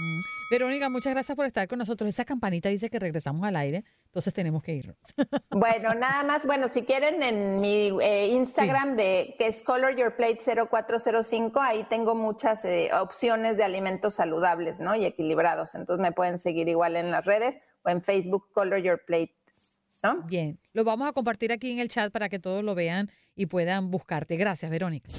[0.00, 0.31] Mm.
[0.52, 2.06] Verónica, muchas gracias por estar con nosotros.
[2.10, 4.96] Esa campanita dice que regresamos al aire, entonces tenemos que irnos.
[5.50, 10.14] Bueno, nada más, bueno, si quieren en mi eh, Instagram de que es Color Your
[10.14, 14.94] Plate 0405, ahí tengo muchas eh, opciones de alimentos saludables, ¿no?
[14.94, 15.74] Y equilibrados.
[15.74, 19.34] Entonces me pueden seguir igual en las redes o en Facebook Color Your Plate.
[20.02, 20.22] ¿No?
[20.24, 23.46] Bien, lo vamos a compartir aquí en el chat para que todos lo vean y
[23.46, 24.36] puedan buscarte.
[24.36, 25.10] Gracias, Verónica.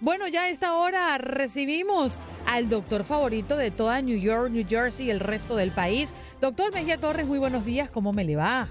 [0.00, 5.06] Bueno, ya a esta hora recibimos al doctor favorito de toda New York, New Jersey
[5.06, 6.14] y el resto del país.
[6.40, 8.68] Doctor Mejía Torres, muy buenos días, ¿cómo me le va?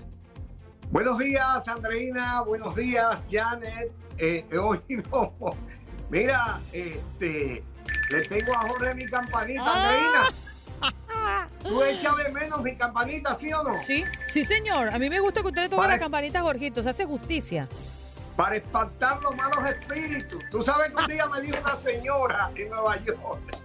[0.89, 3.91] Buenos días, Andreina, buenos días, Janet.
[4.17, 4.79] Eh, hoy
[5.11, 5.33] no.
[6.09, 7.61] Mira, este,
[8.09, 10.29] le tengo a Jorge mi campanita, ah.
[10.81, 11.57] Andreina.
[11.61, 13.71] ¿Tú echas de menos mi campanita, sí o no?
[13.83, 14.89] Sí, sí, señor.
[14.89, 16.81] A mí me gusta que usted le toque la campanita, Jorgito.
[16.81, 17.67] Se hace justicia
[18.37, 20.43] para espantar los malos espíritus.
[20.51, 23.57] Tú sabes que un día me dijo una señora en Nueva York.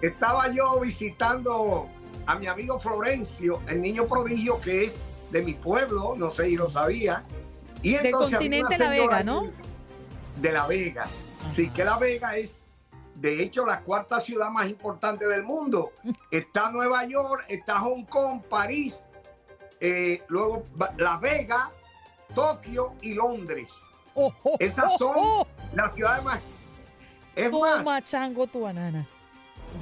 [0.00, 1.88] Estaba yo visitando
[2.24, 5.00] a mi amigo Florencio, el niño prodigio que es
[5.32, 7.24] de mi pueblo, no sé si lo sabía.
[7.82, 9.48] Y Del continente La Vega, ¿no?
[10.36, 11.06] De La Vega.
[11.52, 12.62] Sí, que La Vega es,
[13.16, 15.90] de hecho, la cuarta ciudad más importante del mundo.
[16.30, 19.02] Está Nueva York, está Hong Kong, París,
[19.80, 20.62] eh, luego
[20.96, 21.72] La Vega,
[22.34, 23.72] Tokio y Londres.
[24.14, 26.40] Oh, oh, Esas son oh, las ciudades más.
[27.36, 29.06] Es más, chango tu banana.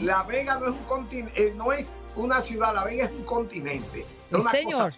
[0.00, 3.24] La Vega no es un continente, eh, no es una ciudad, La Vega es un
[3.24, 4.04] continente.
[4.50, 4.92] señor.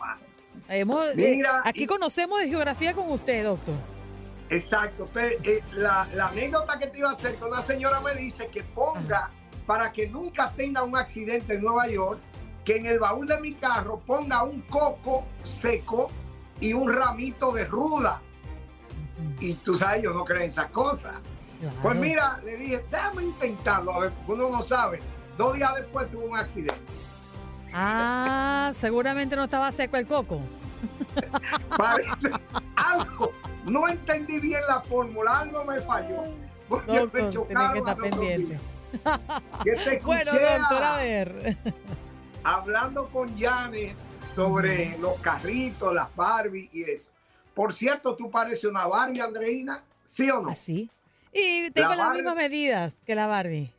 [0.69, 3.75] Eh, aquí conocemos de geografía con usted, doctor.
[4.51, 5.09] Exacto.
[5.17, 9.31] Eh, la, anécdota que te iba a hacer, que una señora me dice que ponga,
[9.67, 12.21] para que nunca tenga un accidente en Nueva York,
[12.65, 16.11] que en el baúl de mi carro ponga un coco seco
[16.61, 18.21] y un ramito de ruda.
[19.41, 21.15] Y tú sabes, yo no creo en esas cosas.
[21.83, 25.01] Pues mira, le dije, déjame intentarlo, a ver, porque uno no sabe.
[25.37, 26.75] Dos días después tuvo un accidente.
[27.73, 30.41] Ah, seguramente no estaba seco el coco.
[31.77, 32.31] Parece
[32.77, 33.33] algo.
[33.65, 36.25] No entendí bien la fórmula, algo me falló.
[36.69, 37.31] Porque me
[37.73, 38.59] que estar pendiente.
[39.63, 41.57] Que te bueno, doctor, a ver.
[42.43, 43.97] Hablando con Janet
[44.35, 47.11] sobre los carritos, las Barbie y eso.
[47.55, 50.51] Por cierto, tú pareces una Barbie, Andreina, ¿sí o no?
[50.51, 50.89] Así.
[51.33, 53.73] Y tengo La las Barbie- mismas medidas que la Barbie.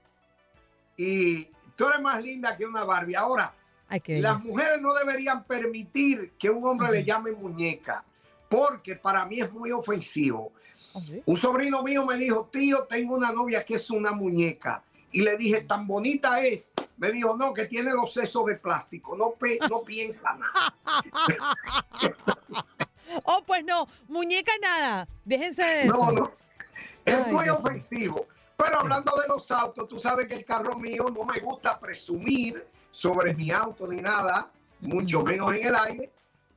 [0.97, 3.15] Y tú eres más linda que una Barbie.
[3.15, 3.53] Ahora,
[4.07, 8.03] las mujeres no deberían permitir que un hombre le llame muñeca,
[8.49, 10.51] porque para mí es muy ofensivo.
[10.93, 11.21] ¿Oh, sí?
[11.25, 14.83] Un sobrino mío me dijo, tío, tengo una novia que es una muñeca.
[15.11, 16.71] Y le dije, tan bonita es.
[16.97, 19.15] Me dijo, no, que tiene los sesos de plástico.
[19.15, 19.33] No,
[19.83, 20.75] piensa nada.
[23.25, 25.05] Oh, pues no, muñeca nada.
[25.25, 25.93] Déjense de eso.
[25.93, 26.31] No, no.
[27.03, 28.25] Es Ay, muy Dios ofensivo.
[28.55, 32.65] Pero hablando de los autos, tú sabes que el carro mío no me gusta presumir
[32.91, 36.11] sobre mi auto ni nada, mucho menos en el aire.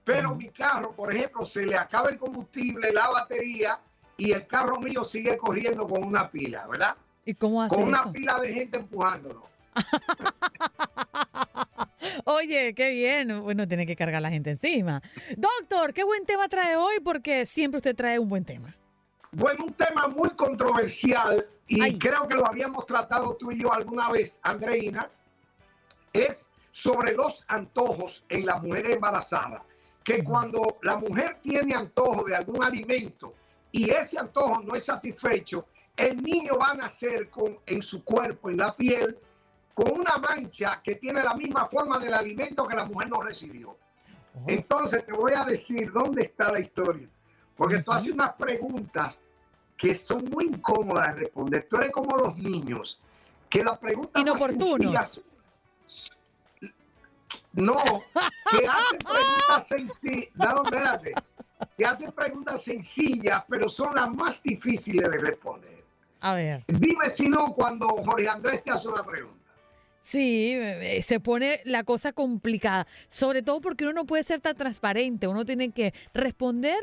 [0.05, 3.81] Pero mi carro, por ejemplo, se le acaba el combustible, la batería
[4.17, 6.95] y el carro mío sigue corriendo con una pila, ¿verdad?
[7.25, 8.13] ¿Y cómo hace Con una eso?
[8.13, 9.45] pila de gente empujándolo.
[12.25, 13.43] Oye, qué bien.
[13.43, 15.03] Bueno, tiene que cargar la gente encima.
[15.37, 18.75] Doctor, qué buen tema trae hoy porque siempre usted trae un buen tema.
[19.33, 21.99] Bueno, un tema muy controversial y Ay.
[21.99, 25.11] creo que lo habíamos tratado tú y yo alguna vez, Andreina,
[26.13, 29.63] es sobre los antojos en la mujer embarazada.
[30.05, 33.35] Que cuando la mujer tiene antojo de algún alimento
[33.73, 38.51] y ese antojo no es satisfecho, el niño va a nacer con, en su cuerpo,
[38.51, 39.19] en la piel,
[39.73, 43.77] con una mancha que tiene la misma forma del alimento que la mujer no recibió.
[44.47, 47.09] Entonces te voy a decir dónde está la historia.
[47.57, 49.21] Porque tú haces unas preguntas
[49.77, 51.67] que son muy incómodas de responder.
[51.71, 53.01] Tú eres como los niños,
[53.49, 54.79] que la pregunta más Inoportunos.
[55.13, 55.23] sencilla-
[57.53, 57.77] No,
[58.51, 60.31] que hacen preguntas sencillas.
[60.35, 61.13] No, espérate.
[61.77, 65.84] Que hacen preguntas sencillas, pero son las más difíciles de responder.
[66.25, 66.65] A ver.
[66.69, 69.37] Dime si no cuando Jorge Andrés te hace una pregunta.
[70.01, 70.59] Sí,
[71.03, 75.45] se pone la cosa complicada, sobre todo porque uno no puede ser tan transparente, uno
[75.45, 76.79] tiene que responder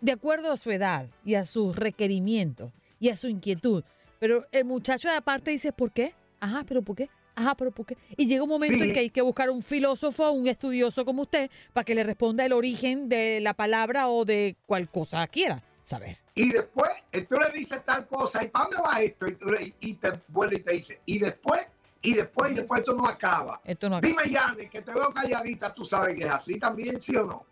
[0.00, 3.84] de acuerdo a su edad y a sus requerimientos y a su inquietud.
[4.18, 6.12] Pero el muchacho de aparte dice, ¿por qué?
[6.40, 7.08] Ajá, pero ¿por qué?
[7.36, 7.96] Ajá, pero ¿por qué?
[8.16, 8.82] Y llega un momento Sí.
[8.82, 12.44] en que hay que buscar un filósofo, un estudioso como usted, para que le responda
[12.44, 16.16] el origen de la palabra o de cual cosa quiera saber.
[16.34, 19.26] Y después, eh, tú le dices tal cosa, ¿y para dónde va esto?
[19.26, 21.60] Y, tú le- y te vuelve y te dice, y después,
[22.00, 23.60] y después, y después esto no acaba.
[23.64, 24.08] Esto no acaba.
[24.08, 27.44] Dime, Yanni, que te veo calladita, tú sabes que es así también, ¿sí o no?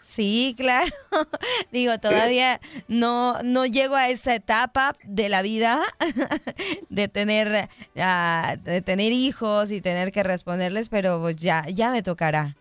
[0.00, 0.90] Sí, claro.
[1.72, 5.82] Digo, todavía no, no llego a esa etapa de la vida
[6.88, 12.02] de tener, ah, de tener hijos y tener que responderles, pero pues ya, ya me
[12.02, 12.56] tocará.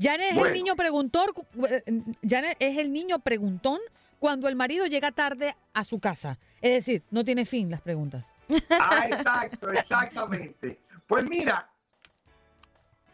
[0.00, 0.48] Janet es Bueno.
[0.48, 1.30] el niño preguntón,
[1.68, 1.82] eh,
[2.26, 3.78] Janet es el niño preguntón
[4.20, 6.38] cuando el marido llega tarde a su casa.
[6.60, 8.26] Es decir, no tiene fin las preguntas.
[8.70, 10.80] Ah, exacto, exactamente.
[11.06, 11.68] Pues mira,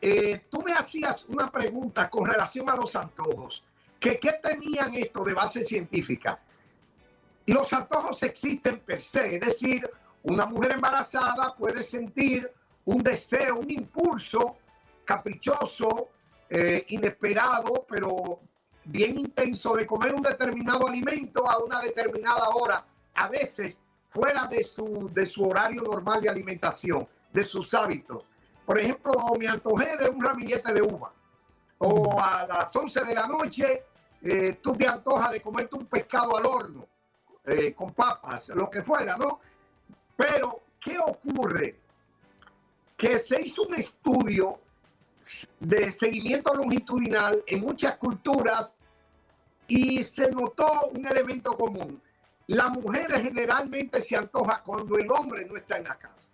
[0.01, 3.63] eh, tú me hacías una pregunta con relación a los antojos.
[4.01, 6.39] Que, ¿Qué tenían esto de base científica?
[7.47, 9.89] Los antojos existen per se, es decir,
[10.25, 12.51] una mujer embarazada puede sentir
[12.85, 14.57] un deseo, un impulso
[15.05, 16.09] caprichoso,
[16.51, 18.41] eh, inesperado, pero
[18.87, 24.65] bien intenso de comer un determinado alimento a una determinada hora, a veces fuera de
[24.65, 28.25] su, de su horario normal de alimentación, de sus hábitos.
[28.65, 31.13] Por ejemplo, me antojé de un ramillete de uva.
[31.79, 33.85] O a las 11 de la noche,
[34.23, 36.87] eh, tú te antojas de comerte un pescado al horno,
[37.45, 39.41] eh, con papas, lo que fuera, ¿no?
[40.17, 41.79] Pero, ¿qué ocurre?
[42.97, 44.59] Que se hizo un estudio
[45.61, 48.76] de seguimiento longitudinal en muchas culturas
[49.69, 52.01] y se notó un elemento común.
[52.49, 56.33] La mujer generalmente se antoja cuando el hombre no está en la casa.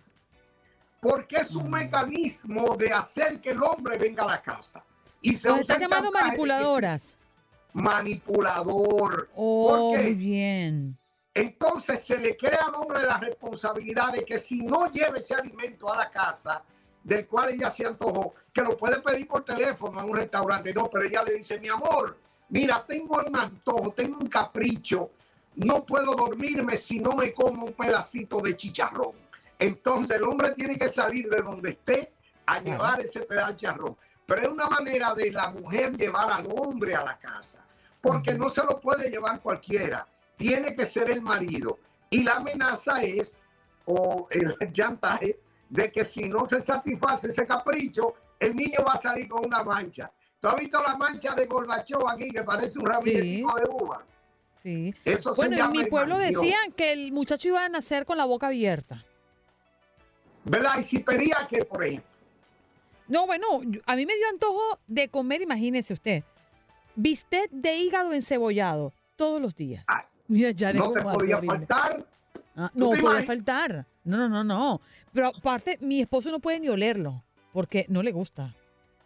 [1.00, 4.84] Porque es un mecanismo de hacer que el hombre venga a la casa.
[5.20, 7.18] Y se están el llamando manipuladoras.
[7.72, 9.30] manipulador.
[9.34, 10.98] Oh, muy bien.
[11.34, 15.90] Entonces se le crea al hombre la responsabilidad de que si no lleva ese alimento
[15.90, 16.62] a la casa,
[17.02, 20.88] del cual ella se antojó, que lo puede pedir por teléfono a un restaurante, no,
[20.90, 22.18] pero ella le dice, mi amor,
[22.52, 25.10] mira, tengo un antojo, tengo un capricho,
[25.56, 29.12] no puedo dormirme si no me como un pedacito de chicharrón.
[29.58, 32.12] Entonces el hombre tiene que salir de donde esté
[32.46, 33.96] a llevar ese pedazo de chicharrón.
[34.26, 37.64] Pero es una manera de la mujer llevar al hombre a la casa,
[38.00, 41.78] porque no se lo puede llevar cualquiera, tiene que ser el marido.
[42.10, 43.38] Y la amenaza es,
[43.86, 45.40] o el chantaje,
[45.70, 49.64] de que si no se satisface ese capricho, el niño va a salir con una
[49.64, 50.12] mancha.
[50.42, 54.04] ¿Tú has visto la mancha de Gorbachov aquí que parece un ramilletico de uva?
[54.60, 54.92] Sí.
[55.04, 58.48] Eso Bueno, en mi pueblo decían que el muchacho iba a nacer con la boca
[58.48, 59.04] abierta.
[60.44, 60.78] ¿Verdad?
[60.80, 62.10] Y si pedía que, por ejemplo,
[63.06, 63.46] No, bueno,
[63.86, 66.24] a mí me dio antojo de comer, imagínese usted,
[66.96, 69.84] bistec de hígado encebollado todos los días.
[70.26, 72.04] Mira, ya no te podía faltar.
[72.56, 73.26] Ah, ¿Tú no imaginas?
[73.26, 73.86] faltar.
[74.02, 74.80] No, no, no, no.
[75.12, 77.22] Pero aparte, mi esposo no puede ni olerlo
[77.52, 78.56] porque no le gusta.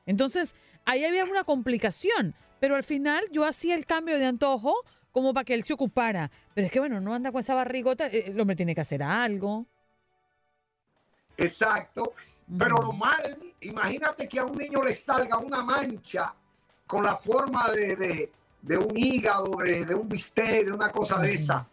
[0.07, 0.55] Entonces,
[0.87, 2.35] ahí había una complicación.
[2.59, 4.75] Pero al final yo hacía el cambio de antojo
[5.13, 6.31] como para que él se ocupara.
[6.55, 8.07] Pero es que, bueno, no anda con esa barrigota.
[8.07, 9.67] eh, El hombre tiene que hacer algo.
[11.37, 12.15] Exacto.
[12.59, 16.33] Pero lo mal, imagínate que a un niño le salga una mancha
[16.87, 18.33] con la forma de, de-
[18.63, 21.65] de un hígado, de, de un bistec, de una cosa de esa,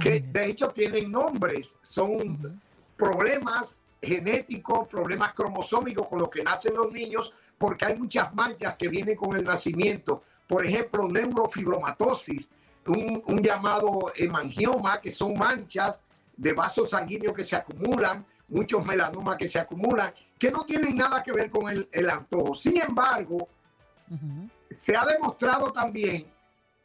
[0.00, 2.60] que de hecho tienen nombres, son
[2.96, 8.88] problemas genéticos, problemas cromosómicos con los que nacen los niños, porque hay muchas manchas que
[8.88, 10.22] vienen con el nacimiento.
[10.48, 12.48] Por ejemplo, neurofibromatosis,
[12.86, 16.02] un, un llamado hemangioma, que son manchas
[16.34, 21.22] de vasos sanguíneos que se acumulan, muchos melanomas que se acumulan, que no tienen nada
[21.22, 22.54] que ver con el, el antojo.
[22.54, 23.46] Sin embargo,
[24.70, 26.32] se ha demostrado también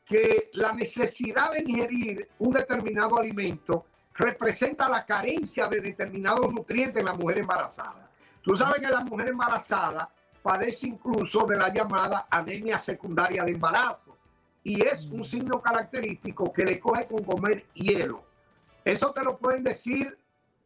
[0.03, 7.05] que la necesidad de ingerir un determinado alimento representa la carencia de determinados nutrientes en
[7.05, 8.09] la mujer embarazada.
[8.41, 10.09] Tú sabes que la mujer embarazada
[10.45, 14.15] padece incluso de la llamada anemia secundaria de embarazo
[14.63, 18.23] y es un signo característico que le coge con comer hielo.
[18.83, 20.15] Eso te lo pueden decir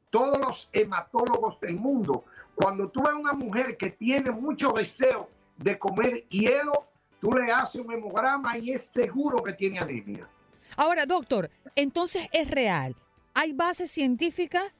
[0.10, 2.26] todos los hematólogos del mundo.
[2.56, 6.90] Cuando tú ves una mujer que tiene mucho deseo de comer hielo,
[7.22, 10.28] tú le haces un hemograma y es seguro que tiene anemia.
[10.76, 12.98] Ahora, doctor, entonces es real.
[13.34, 14.74] Hay bases científicas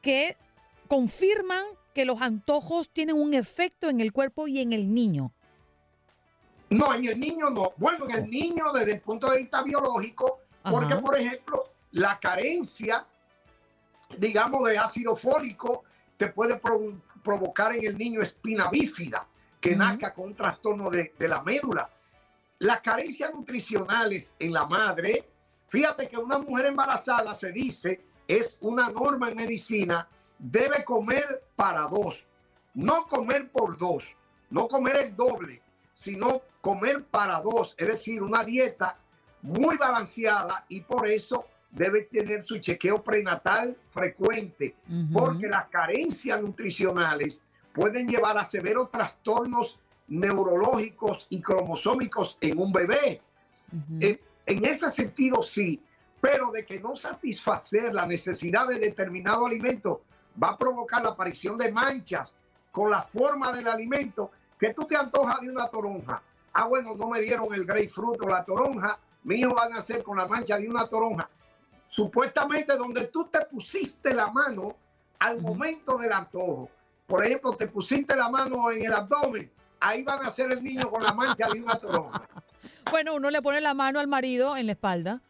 [0.00, 0.34] que
[0.88, 5.32] confirman que los antojos tienen un efecto en el cuerpo y en el niño.
[6.70, 7.72] No, en el niño no.
[7.76, 13.04] Bueno, en el niño desde el punto de vista biológico, porque por ejemplo, la carencia,
[14.18, 15.84] digamos, de ácido fólico
[16.16, 19.26] te puede pro- provocar en el niño espina bífida,
[19.60, 21.90] que nazca con un trastorno de, de la médula.
[22.60, 25.28] Las carencias nutricionales en la madre,
[25.66, 30.06] fíjate que una mujer embarazada se dice, es una norma en medicina,
[30.40, 32.24] debe comer para dos,
[32.74, 34.16] no comer por dos,
[34.48, 35.60] no comer el doble,
[35.92, 38.96] sino comer para dos, es decir, una dieta
[39.42, 44.74] muy balanceada y por eso debe tener su chequeo prenatal frecuente,
[45.12, 47.40] porque las carencias nutricionales
[47.72, 49.78] pueden llevar a severos trastornos
[50.08, 53.20] neurológicos y cromosómicos en un bebé.
[54.00, 55.80] En, en ese sentido, sí,
[56.20, 60.02] pero de que no satisfacer la necesidad de determinado alimento
[60.42, 62.34] va a provocar la aparición de manchas
[62.70, 66.22] con la forma del alimento que tú te antojas de una toronja.
[66.52, 70.02] Ah, bueno, no me dieron el grapefruit o la toronja, mi hijo van a hacer
[70.02, 71.28] con la mancha de una toronja.
[71.88, 74.76] Supuestamente donde tú te pusiste la mano
[75.18, 76.68] al momento del antojo.
[77.06, 79.50] Por ejemplo, te pusiste la mano en el abdomen,
[79.80, 82.22] ahí van a hacer el niño con la mancha de una toronja.
[82.90, 85.20] Bueno, uno le pone la mano al marido en la espalda.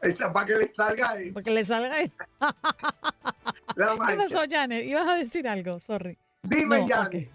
[0.00, 1.32] Esa, para que le salga ahí.
[1.32, 2.12] Para que le salga ahí.
[3.76, 4.84] La ¿Qué pasó, Janet?
[4.86, 6.18] Ibas a decir algo, sorry.
[6.42, 7.30] Dime, No, Janet.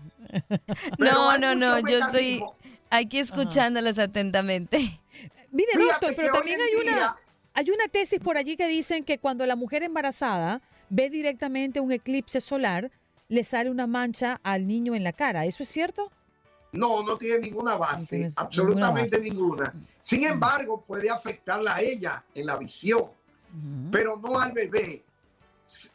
[0.97, 2.43] No, no, no, yo soy
[2.89, 4.77] aquí escuchándolos atentamente.
[5.51, 7.17] Mire, Fíjate doctor, pero también hay una,
[7.53, 11.91] hay una tesis por allí que dicen que cuando la mujer embarazada ve directamente un
[11.91, 12.91] eclipse solar,
[13.27, 15.45] le sale una mancha al niño en la cara.
[15.45, 16.11] ¿Eso es cierto?
[16.73, 19.73] No, no tiene ninguna base, absolutamente ninguna ninguna.
[20.01, 23.05] Sin embargo, puede afectarla a ella en la visión,
[23.91, 25.03] pero no al bebé.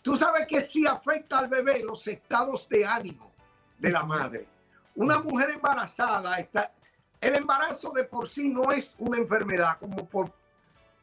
[0.01, 3.33] Tú sabes que sí afecta al bebé los estados de ánimo
[3.79, 4.47] de la madre.
[4.95, 6.73] Una mujer embarazada está,
[7.21, 10.33] el embarazo de por sí no es una enfermedad, como por,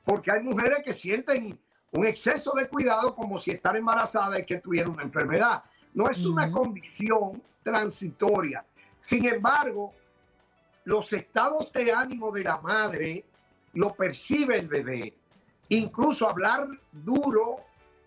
[0.06, 1.60] porque hay mujeres que sienten
[1.92, 5.64] un exceso de cuidado como si estar embarazada es que tuviera una enfermedad.
[5.94, 8.66] No es una condición transitoria.
[9.06, 9.94] Sin embargo,
[10.86, 13.24] los estados de ánimo de la madre
[13.74, 15.14] lo percibe el bebé.
[15.70, 17.58] Incluso hablar duro,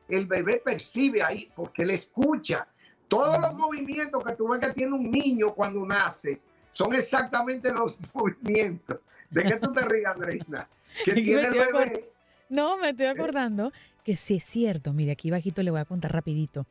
[0.08, 2.66] el bebé percibe ahí porque le escucha.
[3.06, 6.40] Todos los movimientos que tú ves que tiene un niño cuando nace
[6.72, 8.98] son exactamente los movimientos.
[9.30, 10.68] ¿De qué tú te rías, Andreina?
[11.04, 12.10] Que tiene el bebé.
[12.48, 13.72] No, me estoy acordando
[14.02, 14.92] que sí es cierto.
[14.92, 16.66] Mire, aquí bajito le voy a contar rapidito.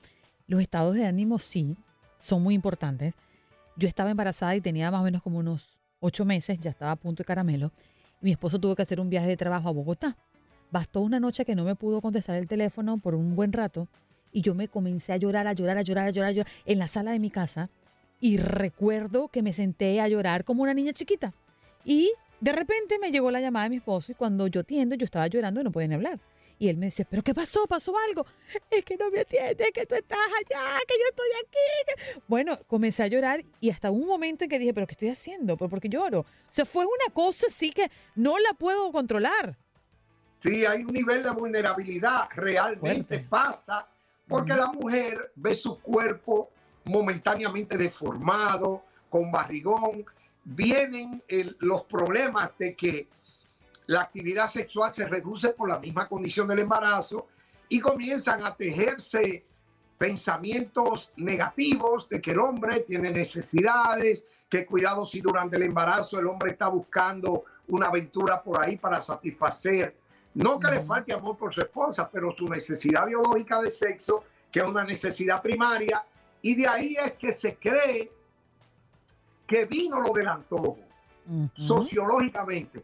[0.47, 1.77] Los estados de ánimo sí
[2.17, 3.15] son muy importantes.
[3.77, 6.95] Yo estaba embarazada y tenía más o menos como unos ocho meses, ya estaba a
[6.95, 7.71] punto de caramelo.
[8.21, 10.17] Mi esposo tuvo que hacer un viaje de trabajo a Bogotá.
[10.71, 13.87] Bastó una noche que no me pudo contestar el teléfono por un buen rato
[14.31, 16.79] y yo me comencé a llorar, a llorar, a llorar, a llorar, a llorar en
[16.79, 17.69] la sala de mi casa.
[18.19, 21.33] Y recuerdo que me senté a llorar como una niña chiquita.
[21.85, 22.11] Y
[22.41, 25.27] de repente me llegó la llamada de mi esposo y cuando yo tiendo, yo estaba
[25.27, 26.19] llorando y no podía hablar.
[26.59, 27.67] Y él me decía, ¿pero qué pasó?
[27.67, 28.25] ¿Pasó algo?
[28.71, 32.21] Es que no me entiendes, que tú estás allá, que yo estoy aquí.
[32.27, 35.55] Bueno, comencé a llorar y hasta un momento en que dije, ¿pero qué estoy haciendo?
[35.55, 36.21] ¿Por qué lloro?
[36.21, 39.55] O sea, fue una cosa así que no la puedo controlar.
[40.39, 43.87] Sí, hay un nivel de vulnerabilidad, realmente pasa,
[44.27, 46.49] porque la mujer ve su cuerpo
[46.85, 50.05] momentáneamente deformado, con barrigón,
[50.43, 51.23] vienen
[51.59, 53.07] los problemas de que
[53.87, 57.27] la actividad sexual se reduce por la misma condición del embarazo
[57.69, 59.45] y comienzan a tejerse
[59.97, 66.27] pensamientos negativos de que el hombre tiene necesidades, que cuidado si durante el embarazo el
[66.27, 69.95] hombre está buscando una aventura por ahí para satisfacer,
[70.35, 74.59] no que le falte amor por su esposa, pero su necesidad biológica de sexo, que
[74.59, 76.05] es una necesidad primaria,
[76.41, 78.11] y de ahí es que se cree
[79.47, 80.77] que vino lo del antojo,
[81.55, 82.83] sociológicamente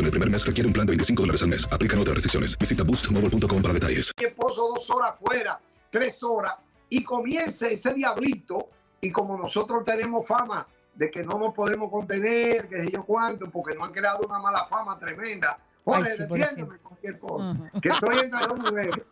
[0.00, 1.68] en el primer mes requiere un plan de 25 dólares al mes.
[1.70, 2.58] Aplican otras restricciones.
[2.58, 4.12] Visita boostmobile.com para detalles.
[4.18, 6.54] Mi esposo dos horas fuera, tres horas,
[6.88, 8.70] y comience ese diablito.
[9.00, 13.48] Y como nosotros tenemos fama de que no nos podemos contener, que sé yo cuánto,
[13.50, 15.58] porque nos han creado una mala fama tremenda.
[15.84, 19.04] Jorge, sí, defiéndeme cualquier cosa, que estoy entre dos mujeres.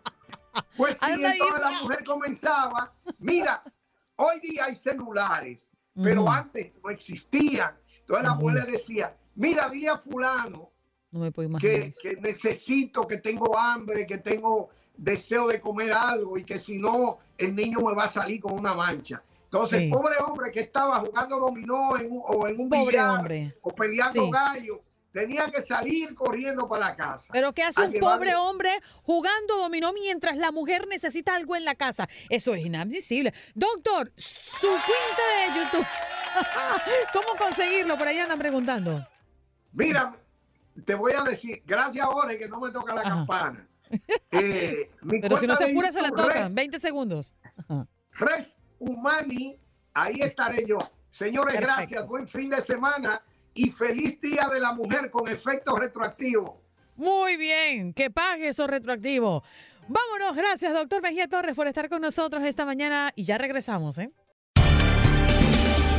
[0.76, 3.62] Pues sí, entonces la mujer comenzaba, mira,
[4.16, 7.76] hoy día hay celulares, pero antes no existían.
[8.00, 10.72] Entonces la mujer le decía, mira, dile a fulano
[11.16, 11.94] no me puedo imaginar.
[11.94, 17.18] Que, necesito, que tengo hambre, que tengo deseo de comer algo y que si no,
[17.36, 19.22] el niño me va a salir con una mancha.
[19.44, 24.30] Entonces, el pobre hombre que estaba jugando dominó en o en un billar o peleando
[24.30, 27.32] gallo, tenía que salir corriendo para la casa.
[27.32, 28.70] Pero ¿qué hace un pobre hombre
[29.02, 32.08] jugando dominó mientras la mujer necesita algo en la casa?
[32.28, 33.32] Eso es inadmisible.
[33.54, 35.86] Doctor, su cuenta de YouTube.
[37.14, 37.96] ¿Cómo conseguirlo?
[37.96, 39.06] Por ahí andan preguntando.
[39.72, 40.14] Mira,
[40.84, 43.66] te voy a decir, gracias ahora que no me toca la campana.
[44.32, 46.52] Eh, Pero si no se apura, se la tocan.
[46.52, 47.36] 20 segundos.
[48.10, 49.56] Res Humani,
[49.94, 50.76] ahí estaré yo.
[51.12, 52.04] Señores, gracias.
[52.04, 53.22] Buen fin de semana
[53.54, 56.60] y feliz Día de la Mujer con efecto retroactivo.
[56.96, 59.44] Muy bien, que pague eso retroactivo.
[59.88, 64.10] Vámonos, gracias, doctor Mejía Torres, por estar con nosotros esta mañana y ya regresamos, ¿eh?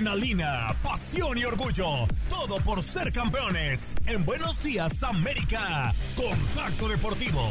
[0.00, 2.06] Adrenalina, pasión y orgullo.
[2.30, 3.94] Todo por ser campeones.
[4.06, 5.92] En Buenos Días América.
[6.16, 7.42] Contacto Deportivo.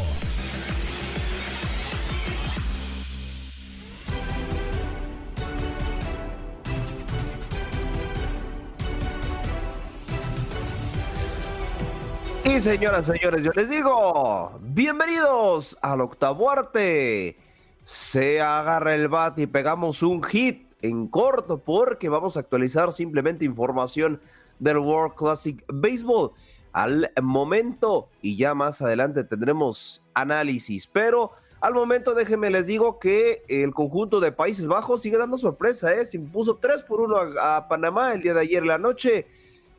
[12.46, 17.38] Y señoras, señores, yo les digo, bienvenidos al octavo arte.
[17.84, 23.46] Se agarra el bat y pegamos un hit en corto porque vamos a actualizar simplemente
[23.46, 24.22] información
[24.60, 26.32] del World Classic Baseball
[26.72, 33.44] al momento y ya más adelante tendremos análisis, pero al momento déjenme les digo que
[33.48, 36.06] el conjunto de Países Bajos sigue dando sorpresa, ¿eh?
[36.06, 39.28] se impuso 3 por 1 a, Panamá el día de ayer la noche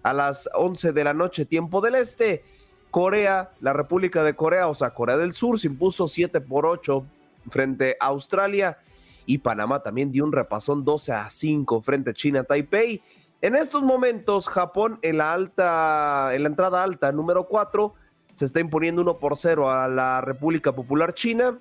[0.03, 2.43] a las 11 de la noche tiempo del este.
[2.91, 7.05] Corea, la República de Corea, o sea, Corea del Sur se impuso 7 por 8
[7.49, 8.79] frente a Australia
[9.27, 13.03] y Panamá también dio un repasón 12 a 5 frente a China Taipei.
[13.41, 17.95] En estos momentos, Japón en la alta, en la entrada alta número 4,
[18.33, 21.59] se está imponiendo 1 por 0 a la República Popular China.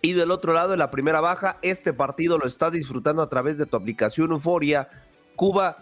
[0.00, 3.56] Y del otro lado, en la primera baja, este partido lo estás disfrutando a través
[3.58, 4.88] de tu aplicación Euforia.
[5.36, 5.78] Cuba,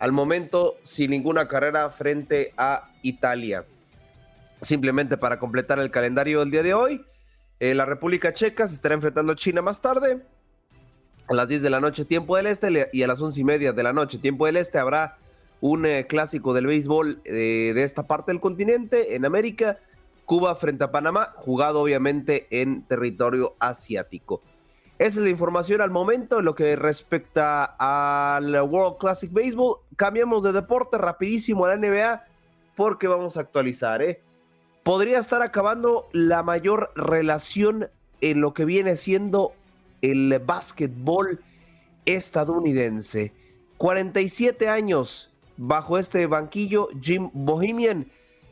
[0.00, 3.64] al momento, sin ninguna carrera frente a Italia
[4.60, 7.04] simplemente para completar el calendario del día de hoy.
[7.58, 10.22] Eh, la República Checa se estará enfrentando a China más tarde.
[11.28, 13.72] A las 10 de la noche, tiempo del este, y a las 11 y media
[13.72, 15.18] de la noche, tiempo del este, habrá
[15.60, 19.78] un eh, clásico del béisbol eh, de esta parte del continente, en América.
[20.24, 24.42] Cuba frente a Panamá, jugado obviamente en territorio asiático.
[24.98, 29.78] Esa es la información al momento en lo que respecta al World Classic Baseball.
[29.94, 32.24] Cambiamos de deporte rapidísimo a la NBA
[32.74, 34.02] porque vamos a actualizar.
[34.02, 34.22] ¿eh?
[34.86, 39.52] Podría estar acabando la mayor relación en lo que viene siendo
[40.00, 41.40] el básquetbol
[42.04, 43.32] estadounidense.
[43.78, 48.06] 47 años bajo este banquillo, Jim Bohemian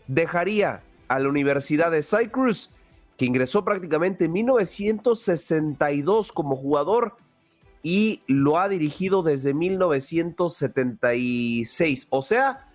[0.09, 2.71] dejaría a la Universidad de Cyprus,
[3.17, 7.15] que ingresó prácticamente en 1962 como jugador
[7.81, 12.09] y lo ha dirigido desde 1976.
[12.11, 12.74] O sea,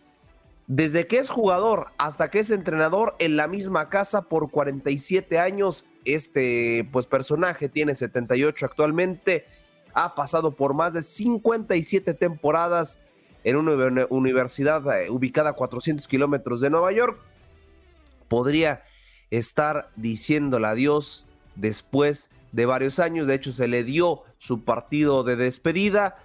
[0.70, 5.88] desde que es jugador hasta que es entrenador en la misma casa por 47 años,
[6.06, 9.48] este pues personaje tiene 78 actualmente,
[9.96, 13.00] ha pasado por más de 57 temporadas
[13.44, 17.20] en una universidad eh, ubicada a 400 kilómetros de Nueva York,
[18.28, 18.84] podría
[19.32, 23.26] estar diciéndole adiós después de varios años.
[23.26, 26.18] De hecho, se le dio su partido de despedida,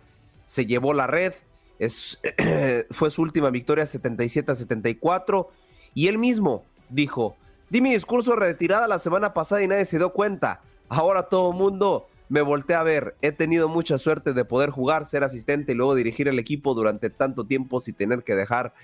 [0.45, 1.33] se llevó la red,
[1.79, 2.21] es,
[2.91, 5.49] fue su última victoria 77 a 74
[5.95, 7.37] y él mismo dijo,
[7.71, 10.61] di mi discurso de retirada la semana pasada y nadie se dio cuenta.
[10.89, 13.17] Ahora todo el mundo me volteé a ver.
[13.23, 17.11] He tenido mucha suerte de poder jugar, ser asistente y luego dirigir el equipo durante
[17.11, 18.75] tanto tiempo sin tener que dejar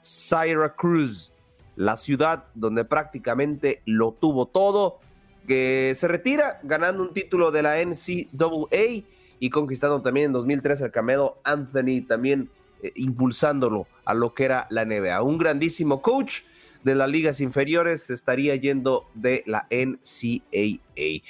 [0.00, 1.32] Syracuse,
[1.76, 4.98] la ciudad donde prácticamente lo tuvo todo,
[5.46, 9.04] que se retira ganando un título de la NCAA
[9.42, 12.48] y conquistando también en 2003 el Camelo Anthony, también
[12.80, 15.20] eh, impulsándolo a lo que era la NBA.
[15.20, 16.42] Un grandísimo coach
[16.84, 21.24] de las ligas inferiores estaría yendo de la NCAA.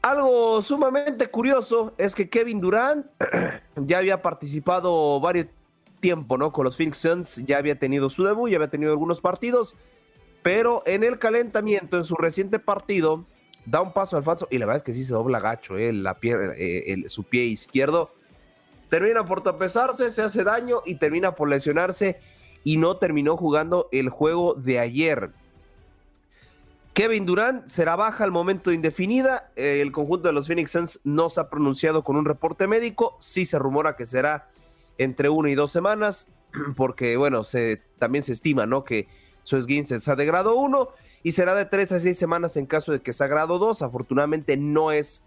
[0.00, 3.04] Algo sumamente curioso es que Kevin Durant
[3.76, 5.48] ya había participado varios
[6.00, 6.50] tiempo, ¿no?
[6.50, 9.76] Con los Phoenix Suns, ya había tenido su debut, ya había tenido algunos partidos,
[10.42, 13.26] pero en el calentamiento, en su reciente partido,
[13.64, 15.92] da un paso al falso y la verdad es que sí se dobla gacho, ¿eh?
[15.92, 18.14] la eh, su pie izquierdo.
[18.88, 22.18] Termina por tropezarse, se hace daño y termina por lesionarse
[22.64, 25.30] y no terminó jugando el juego de ayer.
[26.92, 29.50] Kevin Durant será baja al momento indefinida.
[29.56, 33.16] El conjunto de los Phoenix Suns no se ha pronunciado con un reporte médico.
[33.18, 34.48] Sí se rumora que será
[34.98, 36.28] entre una y dos semanas,
[36.76, 38.84] porque bueno, se, también se estima, ¿no?
[38.84, 39.08] Que
[39.44, 40.88] su esguince sea de grado 1
[41.22, 43.82] y será de tres a seis semanas en caso de que sea grado 2.
[43.82, 45.24] Afortunadamente no es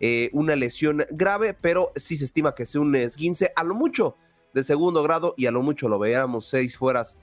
[0.00, 4.16] eh, una lesión grave, pero sí se estima que sea un esguince a lo mucho
[4.54, 7.18] de segundo grado y a lo mucho lo veamos seis fueras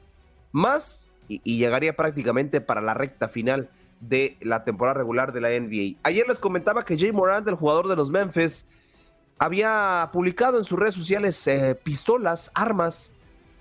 [0.52, 3.70] más y, llegaría prácticamente para la recta final
[4.00, 6.00] de la temporada regular de la NBA.
[6.04, 8.66] Ayer les comentaba que Jay Morant, el jugador de los Memphis,
[9.38, 13.12] había publicado en sus redes sociales eh, pistolas, armas,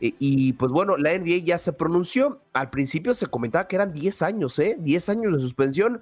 [0.01, 2.41] y pues bueno, la NBA ya se pronunció.
[2.53, 4.77] Al principio se comentaba que eran 10 años, ¿eh?
[4.79, 6.01] 10 años de suspensión.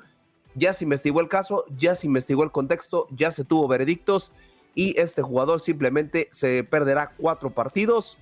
[0.57, 4.32] Ya se investigó el caso, ya se investigó el contexto, ya se tuvo veredictos
[4.74, 8.18] y este jugador simplemente se perderá cuatro partidos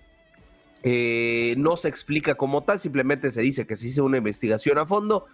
[0.85, 4.87] eh, no se explica como tal, simplemente se dice que se hizo una investigación a
[4.87, 5.27] fondo,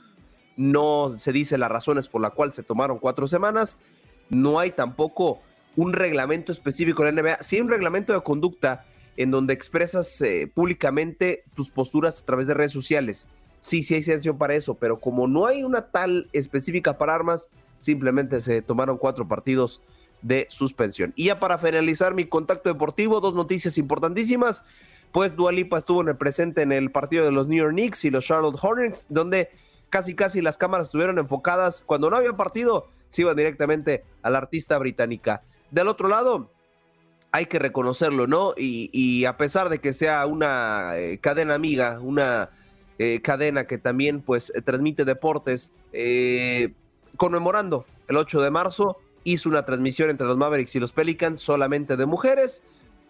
[0.56, 3.78] no se dice las razones por las cuales se tomaron cuatro semanas,
[4.28, 5.40] no hay tampoco
[5.74, 8.84] un reglamento específico en la NBA, sí un reglamento de conducta
[9.18, 13.28] en donde expresas eh, públicamente tus posturas a través de redes sociales.
[13.60, 17.50] Sí, sí hay sanción para eso, pero como no hay una tal específica para armas,
[17.78, 19.82] simplemente se tomaron cuatro partidos
[20.22, 21.12] de suspensión.
[21.16, 24.64] Y ya para finalizar mi contacto deportivo, dos noticias importantísimas
[25.12, 28.10] pues Dualipa estuvo en el presente en el partido de los New York Knicks y
[28.10, 29.50] los Charlotte Hornets, donde
[29.90, 34.38] casi casi las cámaras estuvieron enfocadas cuando no había partido, se iban directamente a la
[34.38, 35.42] artista británica.
[35.70, 36.50] Del otro lado,
[37.32, 38.54] hay que reconocerlo, ¿no?
[38.56, 42.50] Y, a pesar de que sea una eh, cadena amiga, una
[42.98, 46.72] eh, cadena que también pues transmite deportes, eh,
[47.16, 51.96] conmemorando el 8 de marzo, hizo una transmisión entre los Mavericks y los Pelicans solamente
[51.96, 52.62] de mujeres.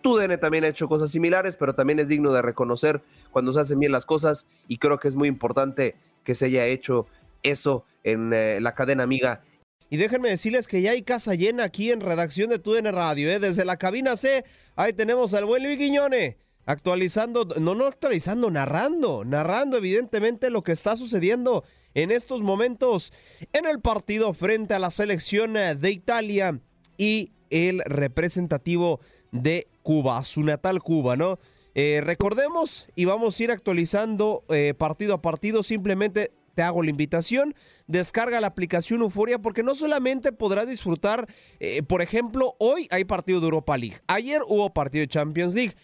[0.03, 3.79] TUDN también ha hecho cosas similares, pero también es digno de reconocer cuando se hacen
[3.79, 7.07] bien las cosas y creo que es muy importante que se haya hecho
[7.43, 9.43] eso en eh, la cadena amiga.
[9.91, 13.39] Y déjenme decirles que ya hay casa llena aquí en redacción de TUDN Radio, ¿eh?
[13.39, 14.45] desde la cabina C,
[14.77, 16.37] ahí tenemos al buen Luis Guiñone,
[16.67, 21.65] actualizando, no, no actualizando, narrando, narrando evidentemente lo que está sucediendo
[21.95, 23.13] en estos momentos
[23.55, 26.61] en el partido frente a la selección eh, de Italia
[26.99, 29.01] y el representativo
[29.33, 31.39] de Cuba, su natal Cuba, ¿no?
[31.75, 34.45] Eh, recordemos y vamos a ir actualizando
[34.77, 35.63] partido a partido.
[35.63, 37.55] Simplemente te hago la invitación,
[37.87, 41.29] descarga la aplicación Euforia porque no solamente podrás disfrutar,
[41.61, 45.75] eh, por ejemplo, hoy hay partido de Europa League, ayer hubo partido de Champions League,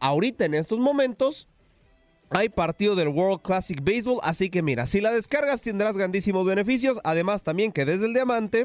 [0.00, 1.46] ahorita en estos momentos
[2.30, 6.98] hay partido del World Classic Baseball, así que mira, si la descargas tendrás grandísimos beneficios,
[7.04, 8.64] además también que desde el diamante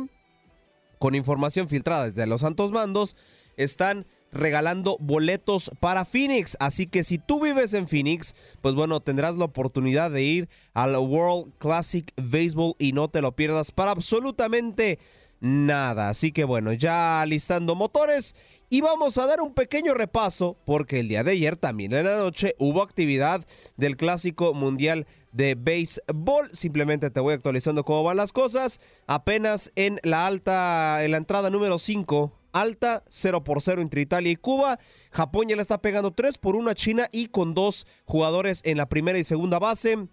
[0.98, 3.18] con información filtrada desde los Santos Mandos,
[3.58, 6.58] están regalando boletos para Phoenix.
[6.60, 10.96] Así que si tú vives en Phoenix, pues bueno, tendrás la oportunidad de ir al
[10.96, 15.00] World Classic Baseball y no te lo pierdas para absolutamente
[15.40, 16.10] nada.
[16.10, 18.36] Así que bueno, ya listando motores
[18.70, 22.18] y vamos a dar un pequeño repaso porque el día de ayer también en la
[22.18, 26.50] noche hubo actividad del Clásico Mundial de Béisbol.
[26.54, 28.80] Simplemente te voy actualizando cómo van las cosas.
[29.06, 34.32] Apenas en la alta, en la entrada número 5 alta, 0 por 0 entre Italia
[34.32, 34.80] y Cuba.
[35.12, 38.78] Japón ya le está pegando 3 por 1 a China y con dos jugadores en
[38.78, 40.08] la primera y segunda base.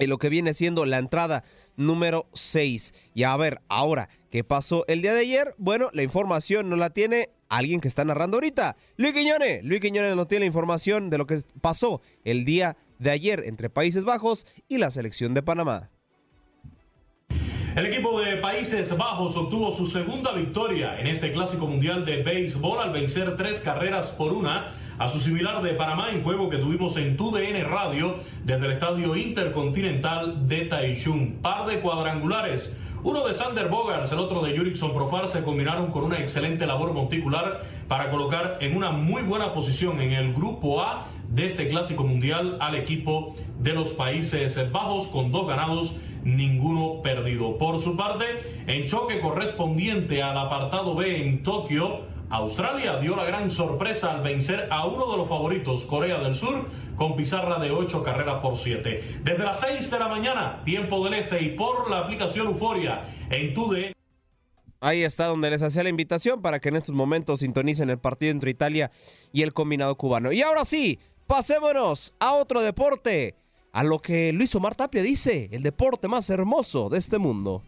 [0.00, 1.44] En lo que viene siendo la entrada
[1.76, 2.94] número 6.
[3.14, 5.54] Y a ver, ahora, ¿qué pasó el día de ayer?
[5.58, 8.76] Bueno, la información no la tiene alguien que está narrando ahorita.
[8.96, 9.64] Luis Quiñones.
[9.64, 13.70] Luis Quiñones no tiene la información de lo que pasó el día de ayer entre
[13.70, 15.90] Países Bajos y la selección de Panamá.
[17.78, 22.80] El equipo de Países Bajos obtuvo su segunda victoria en este clásico mundial de béisbol
[22.80, 26.96] al vencer tres carreras por una a su similar de Panamá en juego que tuvimos
[26.96, 31.40] en TUDN Radio desde el Estadio Intercontinental de Taichung.
[31.40, 32.76] Par de cuadrangulares.
[33.04, 36.92] Uno de Sander Bogars, el otro de Jurickson Profar se combinaron con una excelente labor
[36.92, 42.02] monticular para colocar en una muy buena posición en el grupo A de este clásico
[42.02, 45.94] mundial al equipo de los Países Bajos con dos ganados
[46.24, 47.58] ninguno perdido.
[47.58, 48.24] Por su parte,
[48.66, 54.68] en choque correspondiente al apartado B en Tokio, Australia dio la gran sorpresa al vencer
[54.70, 56.66] a uno de los favoritos, Corea del Sur,
[56.96, 59.20] con pizarra de 8 carreras por 7.
[59.22, 63.54] Desde las 6 de la mañana, tiempo del este y por la aplicación Euforia en
[63.54, 63.92] TUDE.
[64.80, 68.30] Ahí está donde les hacía la invitación para que en estos momentos sintonicen el partido
[68.30, 68.90] entre Italia
[69.32, 70.30] y el combinado cubano.
[70.30, 73.36] Y ahora sí, pasémonos a otro deporte
[73.78, 77.62] a lo que Luis Omar Tapia dice, el deporte más hermoso de este mundo.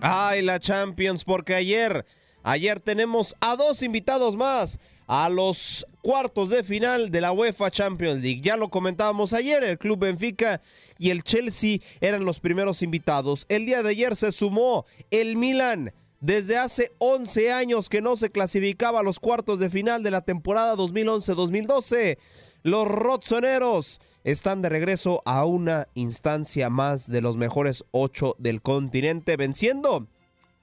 [0.00, 2.04] Ay, la Champions, porque ayer,
[2.42, 8.22] ayer tenemos a dos invitados más a los cuartos de final de la UEFA Champions
[8.22, 8.40] League.
[8.40, 10.60] Ya lo comentábamos ayer, el Club Benfica
[10.98, 13.46] y el Chelsea eran los primeros invitados.
[13.48, 15.92] El día de ayer se sumó el Milan.
[16.20, 20.22] Desde hace 11 años que no se clasificaba a los cuartos de final de la
[20.22, 22.18] temporada 2011-2012,
[22.62, 29.36] los Rotzoneros están de regreso a una instancia más de los mejores ocho del continente,
[29.36, 30.08] venciendo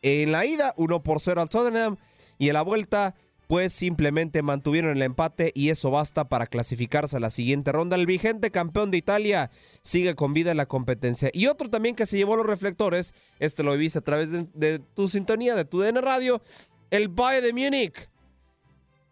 [0.02, 1.98] en la ida 1 por 0 al Tottenham
[2.40, 3.16] y en la vuelta
[3.54, 7.96] pues simplemente mantuvieron el empate y eso basta para clasificarse a la siguiente ronda.
[7.96, 9.52] El vigente campeón de Italia
[9.84, 11.30] sigue con vida en la competencia.
[11.34, 15.08] Y otro también que se llevó los reflectores, este lo viste a través de, tu
[15.08, 16.42] sintonía, de tu DN Radio,
[16.90, 18.10] el Bayern de Múnich.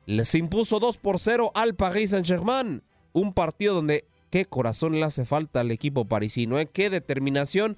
[0.07, 2.81] Les impuso 2 por 0 al Paris Saint-Germain.
[3.13, 6.65] Un partido donde qué corazón le hace falta al equipo parisino, ¿eh?
[6.65, 7.77] qué determinación.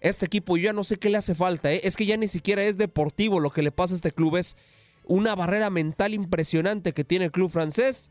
[0.00, 1.80] Este equipo ya no sé qué le hace falta, ¿eh?
[1.82, 4.56] es que ya ni siquiera es deportivo lo que le pasa a este club, es
[5.04, 8.10] una barrera mental impresionante que tiene el club francés.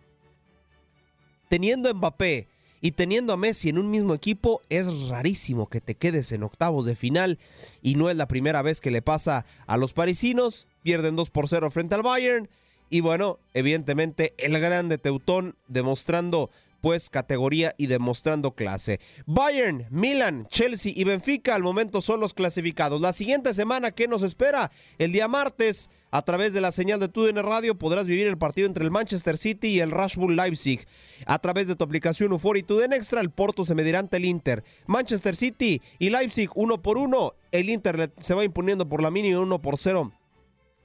[1.49, 2.47] Teniendo a Mbappé
[2.81, 6.85] y teniendo a Messi en un mismo equipo, es rarísimo que te quedes en octavos
[6.85, 7.37] de final
[7.81, 10.67] y no es la primera vez que le pasa a los parisinos.
[10.83, 12.49] Pierden 2 por 0 frente al Bayern.
[12.89, 16.49] Y bueno, evidentemente el grande Teutón demostrando
[16.82, 18.99] pues categoría y demostrando clase.
[19.25, 23.01] Bayern, Milan, Chelsea y Benfica al momento son los clasificados.
[23.01, 24.71] La siguiente semana, ¿qué nos espera?
[24.97, 28.67] El día martes, a través de la señal de TUDN Radio, podrás vivir el partido
[28.67, 30.86] entre el Manchester City y el Rashbull Leipzig.
[31.25, 34.63] A través de tu aplicación UFOR y Extra, el Porto se medirá ante el Inter.
[34.88, 37.36] Manchester City y Leipzig uno por uno.
[37.51, 40.11] El Inter se va imponiendo por la mínima uno por cero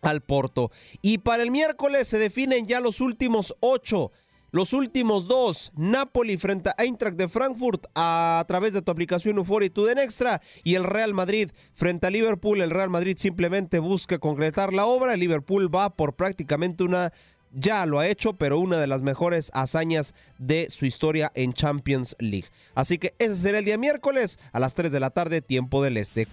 [0.03, 0.71] al Porto.
[1.03, 4.13] Y para el miércoles se definen ya los últimos ocho
[4.57, 9.67] los últimos dos, Napoli frente a Eintracht de Frankfurt a, través de tu aplicación Euphoria
[9.67, 12.63] y Tuden Extra y el Real Madrid frente a Liverpool.
[12.63, 15.13] El Real Madrid simplemente busca concretar la obra.
[15.13, 17.13] El Liverpool va por prácticamente una
[17.53, 22.17] ya lo ha hecho, pero una de las mejores hazañas de su historia en Champions
[22.19, 22.49] League.
[22.75, 25.99] Así que ese será el día miércoles a las 3 de la tarde, tiempo del
[25.99, 26.29] este.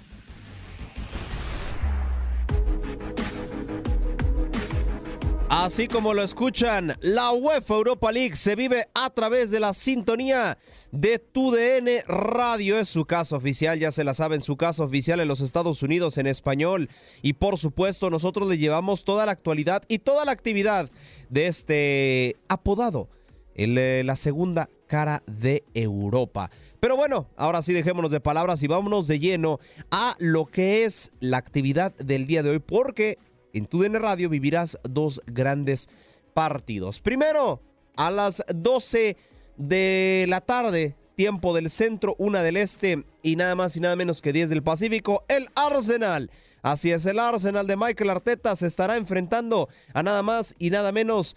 [5.56, 10.58] Así como lo escuchan, la UEFA Europa League se vive a través de la sintonía
[10.92, 12.80] de TUDN Radio.
[12.80, 16.18] Es su caso oficial, ya se la saben, su caso oficial en los Estados Unidos
[16.18, 16.90] en español.
[17.22, 20.90] Y por supuesto, nosotros le llevamos toda la actualidad y toda la actividad
[21.30, 23.08] de este apodado,
[23.54, 26.50] eh, la segunda cara de Europa.
[26.80, 29.60] Pero bueno, ahora sí dejémonos de palabras y vámonos de lleno
[29.92, 33.20] a lo que es la actividad del día de hoy, porque
[33.54, 35.88] en tu Radio vivirás dos grandes
[36.34, 37.00] partidos.
[37.00, 37.62] Primero,
[37.96, 39.16] a las 12
[39.58, 44.22] de la tarde, tiempo del centro, una del este y nada más y nada menos
[44.22, 46.32] que 10 del Pacífico, el Arsenal.
[46.62, 50.92] Así es, el Arsenal de Michael Arteta se estará enfrentando a nada más y nada
[50.92, 51.36] menos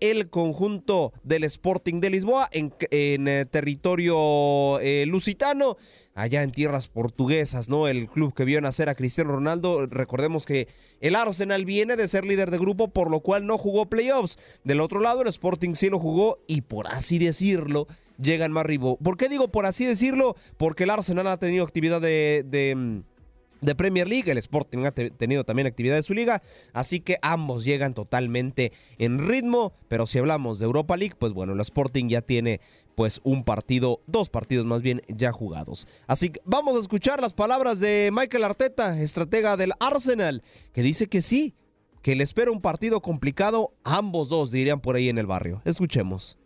[0.00, 5.76] el conjunto del Sporting de Lisboa en, eh, territorio eh, lusitano,
[6.14, 7.88] allá en tierras portuguesas, ¿no?
[7.88, 9.86] El club que vio nacer a Cristiano Ronaldo.
[9.86, 10.68] Recordemos que
[11.00, 14.38] el Arsenal viene de ser líder de grupo, por lo cual no jugó playoffs.
[14.64, 17.86] Del otro lado, el Sporting sí lo jugó y por así decirlo,
[18.18, 18.96] llegan más arriba.
[18.96, 20.36] ¿Por qué digo por así decirlo?
[20.56, 23.19] Porque el Arsenal ha tenido actividad de mm,
[23.60, 24.30] de Premier League.
[24.30, 26.42] El Sporting ha tenido también actividad de su liga,
[26.72, 29.72] así que ambos llegan totalmente en ritmo.
[29.88, 32.60] Pero si hablamos de Europa League, pues bueno, el Sporting ya tiene
[32.94, 35.88] pues un partido, dos partidos más bien ya jugados.
[36.06, 40.42] Así que vamos a escuchar las palabras de Michael Arteta, estratega del Arsenal,
[40.72, 41.54] que dice que sí,
[42.02, 43.74] que le espera un partido complicado.
[43.84, 45.62] Ambos dos dirían por ahí en el barrio.
[45.64, 46.39] Escuchemos.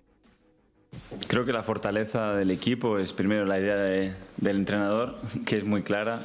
[1.29, 5.17] Creo que la fortaleza del equipo es primero la idea del entrenador,
[5.47, 6.21] que es muy clara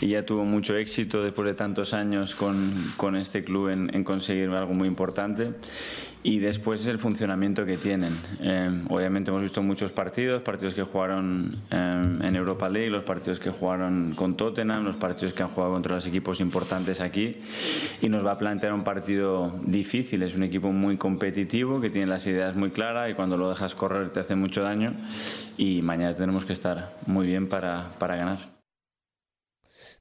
[0.00, 4.74] y ya tuvo mucho éxito después de tantos años con, este club en, conseguir algo
[4.74, 5.52] muy importante.
[6.24, 8.12] Y después es el funcionamiento que tienen.
[8.40, 13.40] Eh, obviamente hemos visto muchos partidos, partidos que jugaron eh, en Europa League, los partidos
[13.40, 17.36] que jugaron con Tottenham, los partidos que han jugado contra los equipos importantes aquí.
[18.00, 20.22] Y nos va a plantear un partido difícil.
[20.22, 23.74] Es un equipo muy competitivo, que tiene las ideas muy claras y cuando lo dejas
[23.74, 24.94] correr te hace mucho daño.
[25.56, 28.52] Y mañana tenemos que estar muy bien para, para ganar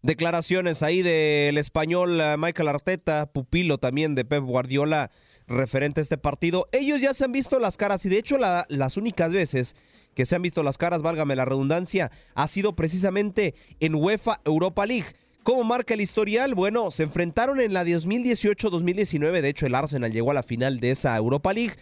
[0.02, 5.12] declaraciones ahí del español eh, Michael Arteta, pupilo también de Pep Guardiola,
[5.52, 6.68] referente a este partido.
[6.72, 9.76] Ellos ya se han visto las caras y de hecho las únicas veces
[10.16, 14.86] que se han visto las caras, válgame la redundancia, ha sido precisamente en UEFA Europa
[14.86, 15.08] League.
[15.44, 16.54] ¿Cómo marca el historial?
[16.54, 20.92] Bueno, se enfrentaron en la 2018-2019, de hecho el Arsenal llegó a la final de
[20.92, 21.76] esa Europa League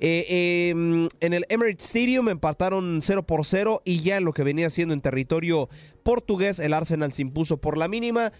[0.00, 4.42] eh, em, en el Emirates Stadium empataron 0 por 0 y ya en lo que
[4.42, 5.68] venía siendo en territorio
[6.02, 8.32] portugués, el Arsenal se impuso por la mínima.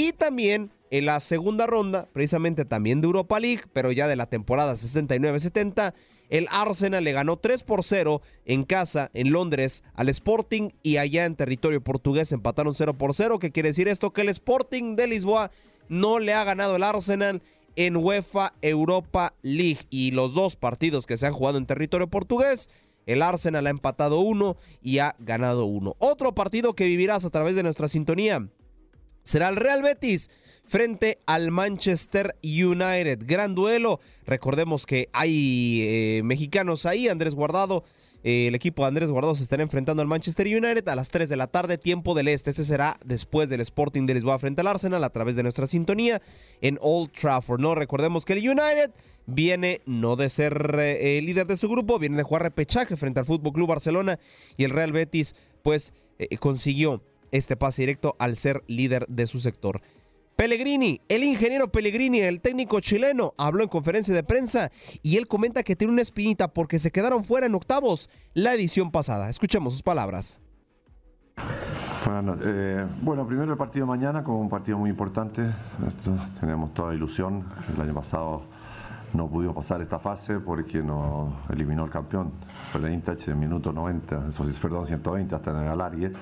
[0.00, 4.24] Y también en la segunda ronda, precisamente también de Europa League, pero ya de la
[4.24, 5.92] temporada 69-70,
[6.30, 11.26] el Arsenal le ganó 3 por 0 en casa, en Londres, al Sporting y allá
[11.26, 13.38] en territorio portugués empataron 0 por 0.
[13.40, 14.14] ¿Qué quiere decir esto?
[14.14, 15.50] Que el Sporting de Lisboa
[15.90, 17.42] no le ha ganado el Arsenal
[17.76, 19.80] en UEFA Europa League.
[19.90, 22.70] Y los dos partidos que se han jugado en territorio portugués,
[23.04, 25.94] el Arsenal ha empatado uno y ha ganado uno.
[25.98, 28.48] Otro partido que vivirás a través de nuestra sintonía
[29.22, 30.30] será el Real Betis
[30.66, 33.20] frente al Manchester United.
[33.26, 34.00] Gran duelo.
[34.26, 37.84] Recordemos que hay eh, mexicanos ahí, Andrés Guardado
[38.22, 41.28] eh, el equipo de Andrés Guardado se estará enfrentando al Manchester United a las 3
[41.28, 42.50] de la tarde, tiempo del este.
[42.50, 46.20] Ese será después del Sporting de Lisboa frente al Arsenal a través de nuestra sintonía
[46.60, 47.60] en Old Trafford.
[47.60, 48.90] No recordemos que el United
[49.26, 53.26] viene no de ser eh, líder de su grupo, viene de jugar repechaje frente al
[53.26, 54.18] Fútbol Club Barcelona
[54.56, 55.94] y el Real Betis, pues
[56.38, 57.02] consiguió
[57.32, 59.80] este pase directo al ser líder de su sector.
[60.36, 64.70] Pellegrini, el ingeniero Pellegrini, el técnico chileno, habló en conferencia de prensa
[65.02, 68.90] y él comenta que tiene una espinita porque se quedaron fuera en octavos la edición
[68.90, 69.28] pasada.
[69.28, 70.40] Escuchemos sus palabras.
[72.06, 72.86] Bueno, eh,
[73.28, 75.42] primero el partido de mañana como un partido muy importante.
[76.40, 77.44] tenemos toda ilusión.
[77.74, 78.42] El año pasado
[79.12, 82.32] no pudimos pasar esta fase porque nos eliminó el campeón.
[82.72, 84.28] Fue el Intach en minuto 90,
[84.62, 86.12] perdón, 120 hasta en el alargue.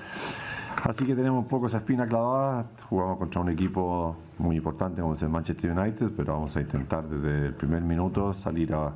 [0.83, 2.65] Así que tenemos un poco esa espina clavada.
[2.89, 7.07] Jugamos contra un equipo muy importante como es el Manchester United, pero vamos a intentar
[7.07, 8.93] desde el primer minuto salir a,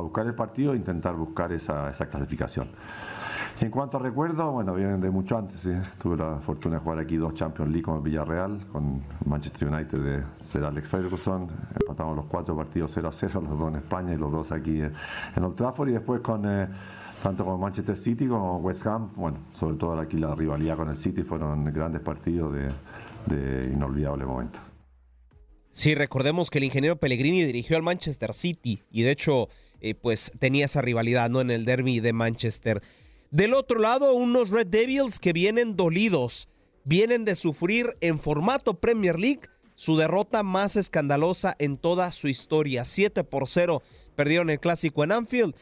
[0.00, 2.68] buscar el partido e intentar buscar esa, clasificación.
[3.60, 5.68] En cuanto a recuerdos, bueno, vienen de mucho antes.
[6.00, 9.98] Tuve la fortuna de jugar aquí dos Champions League con el Villarreal, con Manchester United
[9.98, 11.48] de ser Alex Ferguson.
[11.80, 14.80] Empatamos los cuatro partidos 0 a 0, los dos en España y los dos aquí
[14.80, 15.88] en Old Trafford.
[15.90, 16.44] Y después con.
[16.46, 16.68] Eh,
[17.22, 20.96] tanto con Manchester City como West Ham, bueno, sobre todo aquí la rivalidad con el
[20.96, 24.58] City fueron grandes partidos de, inolvidable momento.
[25.70, 29.48] Sí, recordemos que el ingeniero Pellegrini dirigió al Manchester City y de hecho
[29.80, 32.82] eh, pues tenía esa rivalidad no en el derby de Manchester.
[33.30, 36.48] Del otro lado, unos Red Devils que vienen dolidos,
[36.84, 39.42] vienen de sufrir en formato Premier League
[39.74, 42.84] su derrota más escandalosa en toda su historia.
[42.84, 43.82] 7 por 0
[44.14, 45.54] perdieron el clásico en Anfield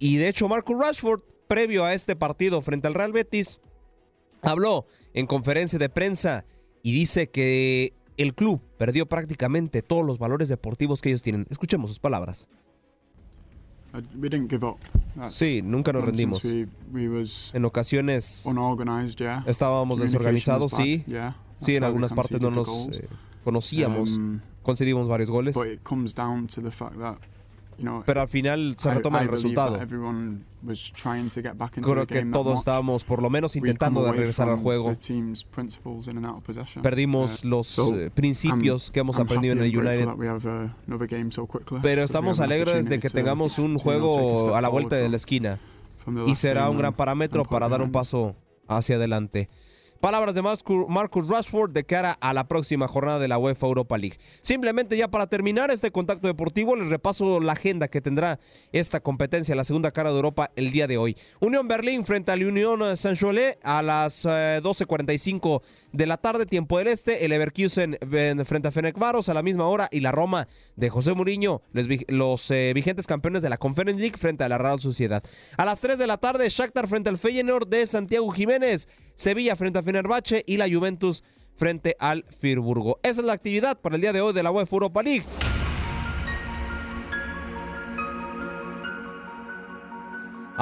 [0.00, 3.60] y de hecho, Marcus Rashford, previo a este partido frente al Real Betis,
[4.42, 6.44] habló en conferencia de prensa
[6.82, 11.46] y dice que el club perdió prácticamente todos los valores deportivos que ellos tienen.
[11.50, 12.48] Escuchemos sus palabras.
[13.94, 14.78] uh, we didn't give up.
[15.16, 16.44] That's Sí, nunca nos rendimos.
[16.44, 18.44] We, we was En ocasiones
[19.18, 19.44] yeah.
[19.46, 21.04] estábamos desorganizados, sí.
[21.06, 21.36] yeah.
[21.58, 23.06] Sí, en algunas partes no nos eh,
[23.44, 24.16] conocíamos.
[24.16, 25.54] Um, concedimos varios goles.
[25.54, 27.18] But it comes down to the fact that,
[28.06, 29.78] Pero al final se retoma el resultado.
[31.82, 34.94] Creo que todos estábamos por lo menos intentando de regresar al juego.
[36.82, 40.08] Perdimos Uh, los eh, principios que hemos aprendido en el United.
[40.08, 45.16] uh, Pero estamos alegres de que opportunity tengamos un juego a la vuelta de la
[45.16, 45.58] esquina.
[46.26, 48.34] Y será un gran parámetro para dar un paso
[48.68, 49.48] hacia adelante.
[50.00, 54.16] Palabras de Marcus Rashford de cara a la próxima jornada de la UEFA Europa League.
[54.40, 58.38] Simplemente ya para terminar este contacto deportivo, les repaso la agenda que tendrá
[58.72, 61.18] esta competencia, la segunda cara de Europa, el día de hoy.
[61.38, 65.60] Unión Berlín frente al Unión Saint-Cholet a las eh, 12.45
[65.92, 67.24] de la tarde, tiempo del este.
[67.24, 67.98] El Leverkusen
[68.44, 69.88] frente a Fenerbahce a la misma hora.
[69.90, 74.18] Y la Roma de José Mourinho, les los eh, vigentes campeones de la Conference League
[74.18, 75.22] frente a la Real Sociedad.
[75.56, 78.88] A las 3 de la tarde, Shakhtar frente al Feyenoord de Santiago Jiménez.
[79.14, 81.22] Sevilla frente a Fenerbahce y la Juventus
[81.56, 82.98] frente al Firburgo.
[83.02, 85.24] Esa es la actividad para el día de hoy de la UEFA Europa League.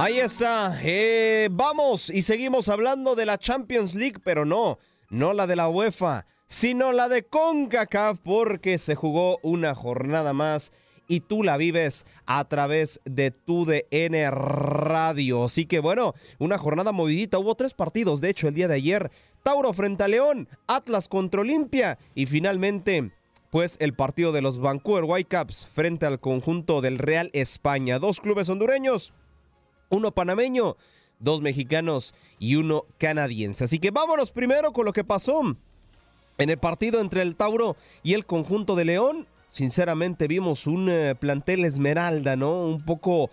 [0.00, 0.78] Ahí está.
[0.84, 4.78] Eh, vamos y seguimos hablando de la Champions League, pero no,
[5.10, 10.72] no la de la UEFA, sino la de CONCACAF, porque se jugó una jornada más
[11.08, 15.44] y tú la vives a través de tu DN Radio.
[15.44, 17.38] Así que bueno, una jornada movidita.
[17.38, 19.10] Hubo tres partidos, de hecho, el día de ayer.
[19.42, 23.12] Tauro frente a León, Atlas contra Olimpia y finalmente
[23.50, 27.98] pues el partido de los Vancouver Whitecaps frente al conjunto del Real España.
[27.98, 29.14] Dos clubes hondureños,
[29.88, 30.76] uno panameño,
[31.18, 33.64] dos mexicanos y uno canadiense.
[33.64, 35.42] Así que vámonos primero con lo que pasó
[36.38, 39.26] en el partido entre el Tauro y el conjunto de León.
[39.50, 42.64] Sinceramente vimos un eh, plantel esmeralda, ¿no?
[42.64, 43.30] Un poco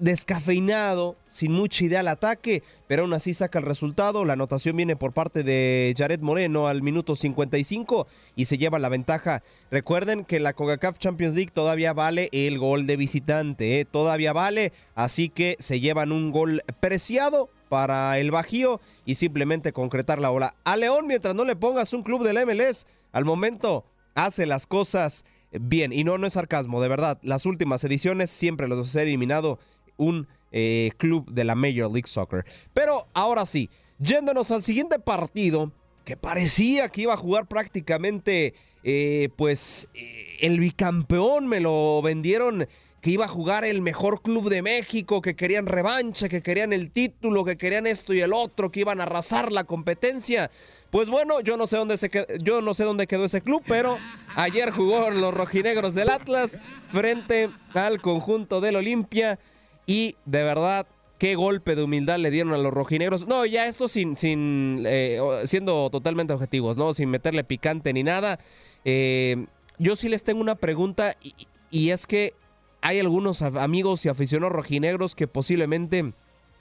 [0.00, 4.24] descafeinado, sin mucha idea al ataque, pero aún así saca el resultado.
[4.24, 8.06] La anotación viene por parte de Jared Moreno al minuto 55
[8.36, 9.42] y se lleva la ventaja.
[9.70, 13.84] Recuerden que la CONCACAF Champions League todavía vale el gol de visitante, ¿eh?
[13.84, 20.20] todavía vale, así que se llevan un gol preciado para el Bajío y simplemente concretar
[20.20, 20.54] la ola.
[20.64, 25.24] A León, mientras no le pongas un club del MLS, al momento hace las cosas
[25.52, 25.92] bien.
[25.92, 27.18] Y no, no es sarcasmo, de verdad.
[27.22, 29.58] Las últimas ediciones siempre los ha eliminado
[29.96, 32.44] un eh, club de la Major League Soccer.
[32.72, 35.72] Pero ahora sí, yéndonos al siguiente partido,
[36.04, 42.66] que parecía que iba a jugar prácticamente, eh, pues, eh, el bicampeón, me lo vendieron
[43.00, 46.90] que iba a jugar el mejor club de México, que querían revancha, que querían el
[46.90, 50.50] título, que querían esto y el otro, que iban a arrasar la competencia.
[50.90, 53.62] Pues bueno, yo no sé dónde se quedó, yo no sé dónde quedó ese club,
[53.68, 53.98] pero
[54.34, 59.38] ayer jugó los rojinegros del Atlas frente al conjunto del Olimpia
[59.86, 60.86] y de verdad
[61.18, 63.28] qué golpe de humildad le dieron a los rojinegros.
[63.28, 66.94] No, ya esto sin, sin eh, siendo totalmente objetivos, ¿no?
[66.94, 68.40] Sin meterle picante ni nada.
[68.84, 69.46] Eh,
[69.78, 71.34] yo sí les tengo una pregunta y,
[71.70, 72.34] y es que
[72.80, 76.12] hay algunos amigos y aficionados rojinegros que posiblemente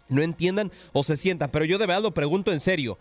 [0.10, 2.98] no entiendan o se sientan, pero yo de verdad lo pregunto en serio.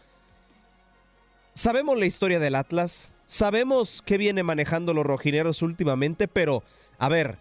[1.54, 6.62] Sabemos la historia del Atlas, sabemos qué viene manejando los rojineros últimamente, pero
[6.98, 7.38] a ver,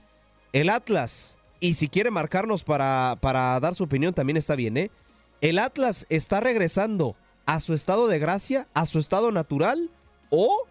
[0.54, 4.92] el Atlas, y si quiere marcarnos para, para dar su opinión también está bien, ¿eh?
[5.42, 9.92] ¿El Atlas está regresando a su estado de gracia, a su estado natural
[10.30, 10.66] o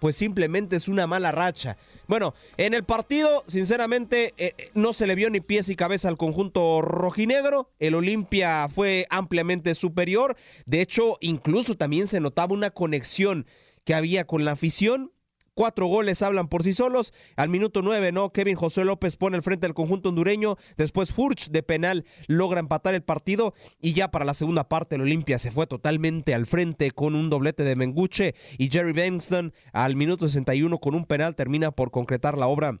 [0.00, 1.76] pues simplemente es una mala racha.
[2.08, 6.16] Bueno, en el partido, sinceramente, eh, no se le vio ni pies y cabeza al
[6.16, 7.70] conjunto rojinegro.
[7.78, 10.36] El Olimpia fue ampliamente superior.
[10.66, 13.46] De hecho, incluso también se notaba una conexión
[13.84, 15.12] que había con la afición.
[15.60, 17.12] Cuatro goles hablan por sí solos.
[17.36, 18.32] Al minuto nueve, ¿no?
[18.32, 20.56] Kevin José López pone el frente al conjunto hondureño.
[20.78, 23.52] Después Furch de penal logra empatar el partido.
[23.78, 27.28] Y ya para la segunda parte, el Olimpia se fue totalmente al frente con un
[27.28, 28.34] doblete de Menguche.
[28.56, 32.80] Y Jerry Benston al minuto 61 con un penal termina por concretar la obra.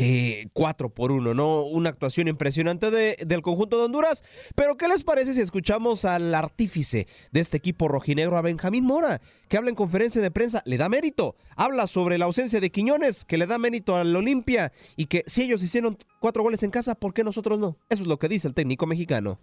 [0.00, 1.64] Eh, 4 por 1, ¿no?
[1.64, 4.22] Una actuación impresionante de, del conjunto de Honduras.
[4.54, 9.20] Pero, ¿qué les parece si escuchamos al artífice de este equipo rojinegro, a Benjamín Mora,
[9.48, 10.62] que habla en conferencia de prensa?
[10.66, 11.34] Le da mérito.
[11.56, 15.42] Habla sobre la ausencia de Quiñones, que le da mérito al Olimpia y que si
[15.42, 17.76] ellos hicieron cuatro goles en casa, ¿por qué nosotros no?
[17.88, 19.40] Eso es lo que dice el técnico mexicano.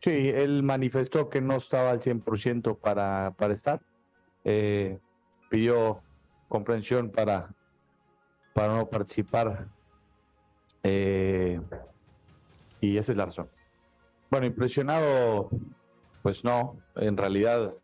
[0.00, 3.80] Sí, él manifestó que no estaba al 100% para, para estar.
[4.44, 4.98] Eh,
[5.50, 6.02] pidió
[6.48, 7.54] comprensión para
[8.56, 9.68] para no participar.
[10.82, 11.60] Eh,
[12.80, 13.50] y esa es la razón.
[14.30, 15.50] Bueno, impresionado,
[16.22, 17.74] pues no, en realidad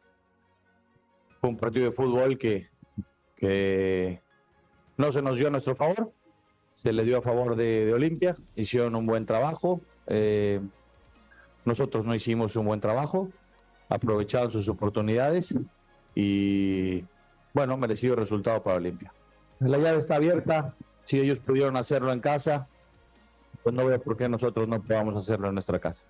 [1.42, 2.70] fue un partido de fútbol que,
[4.96, 6.10] no se nos dio a nuestro favor.
[6.72, 9.82] se le dio a favor de, de Olimpia, hicieron un buen trabajo.
[10.06, 10.58] eh,
[11.66, 13.28] nosotros no hicimos un buen trabajo,
[13.90, 15.54] aprovecharon sus oportunidades
[16.14, 17.04] y
[17.52, 19.12] bueno, merecido resultado para Olimpia.
[19.62, 22.66] La llave está abierta, si ellos pudieron hacerlo en casa,
[23.62, 26.04] pues no veo por qué nosotros no podamos hacerlo en nuestra casa.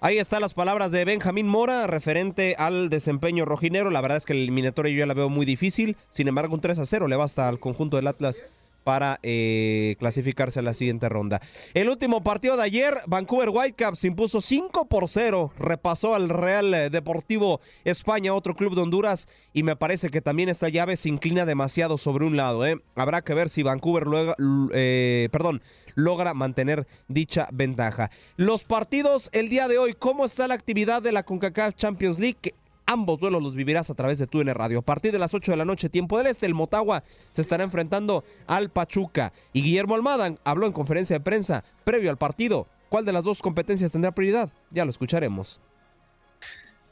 [0.00, 3.90] Ahí están las palabras de Benjamín Mora referente al desempeño rojinero.
[3.90, 5.96] La verdad es que el eliminatorio yo ya la veo muy difícil.
[6.08, 8.44] Sin embargo, un 3 a 0 le basta al conjunto del Atlas
[8.88, 11.42] para eh, clasificarse a la siguiente ronda.
[11.74, 17.60] El último partido de ayer, Vancouver Whitecaps impuso 5 por 0, repasó al Real Deportivo
[17.84, 21.98] España, otro club de Honduras, y me parece que también esta llave se inclina demasiado
[21.98, 22.64] sobre un lado.
[22.64, 22.80] ¿eh?
[22.94, 24.34] Habrá que ver si Vancouver luego,
[24.72, 25.60] eh, perdón,
[25.94, 28.10] logra mantener dicha ventaja.
[28.36, 32.54] Los partidos el día de hoy, ¿cómo está la actividad de la CONCACAF Champions League?
[32.90, 34.78] Ambos duelos los vivirás a través de TUN Radio.
[34.78, 37.62] A partir de las 8 de la noche, tiempo del este, el Motagua se estará
[37.62, 39.34] enfrentando al Pachuca.
[39.52, 42.66] Y Guillermo Almada habló en conferencia de prensa previo al partido.
[42.88, 44.50] ¿Cuál de las dos competencias tendrá prioridad?
[44.70, 45.60] Ya lo escucharemos.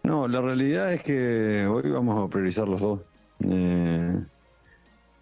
[0.02, 3.00] No, la realidad es que hoy vamos a priorizar los dos.
[3.40, 4.22] Eh,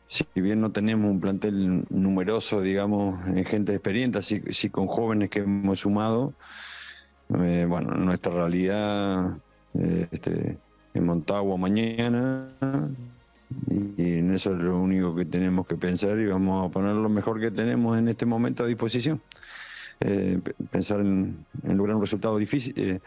[0.08, 5.30] si bien no tenemos un plantel numeroso, digamos, en gente experiente, sí, sí con jóvenes
[5.30, 6.34] que hemos sumado,
[7.32, 9.36] eh, bueno, nuestra realidad
[9.78, 10.58] eh, este,
[10.94, 12.48] en Montagua mañana
[13.68, 17.08] y en eso es lo único que tenemos que pensar y vamos a poner lo
[17.08, 19.20] mejor que tenemos en este momento a disposición.
[20.00, 20.40] Eh,
[20.70, 23.00] pensar en, lograr un resultado difícil, eh,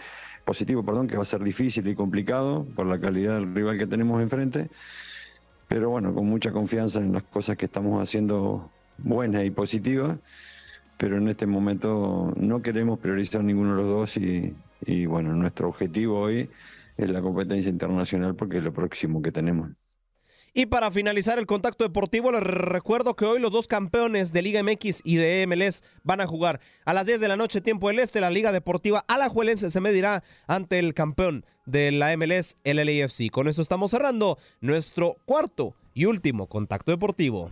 [0.46, 3.88] positivo, perdón, que va a ser difícil y complicado por la calidad del rival que
[3.88, 4.70] tenemos enfrente,
[5.68, 10.18] pero bueno, con mucha confianza en las cosas que estamos haciendo buenas y positivas,
[10.98, 16.20] pero en este momento no queremos priorizar ninguno de los dos y bueno, nuestro objetivo
[16.20, 16.50] hoy
[16.98, 19.70] es la competencia internacional porque es lo próximo que tenemos.
[20.54, 24.64] Y para finalizar el contacto deportivo, les recuerdo que hoy los dos campeones de Liga
[24.64, 26.60] MX y de MLS van a jugar.
[26.84, 30.24] A las 10 de la noche, tiempo del este, la Liga Deportiva Alajuelense se medirá
[30.48, 33.30] ante el campeón de la MLS, el LAFC.
[33.30, 37.52] Con eso estamos cerrando nuestro cuarto y último contacto deportivo.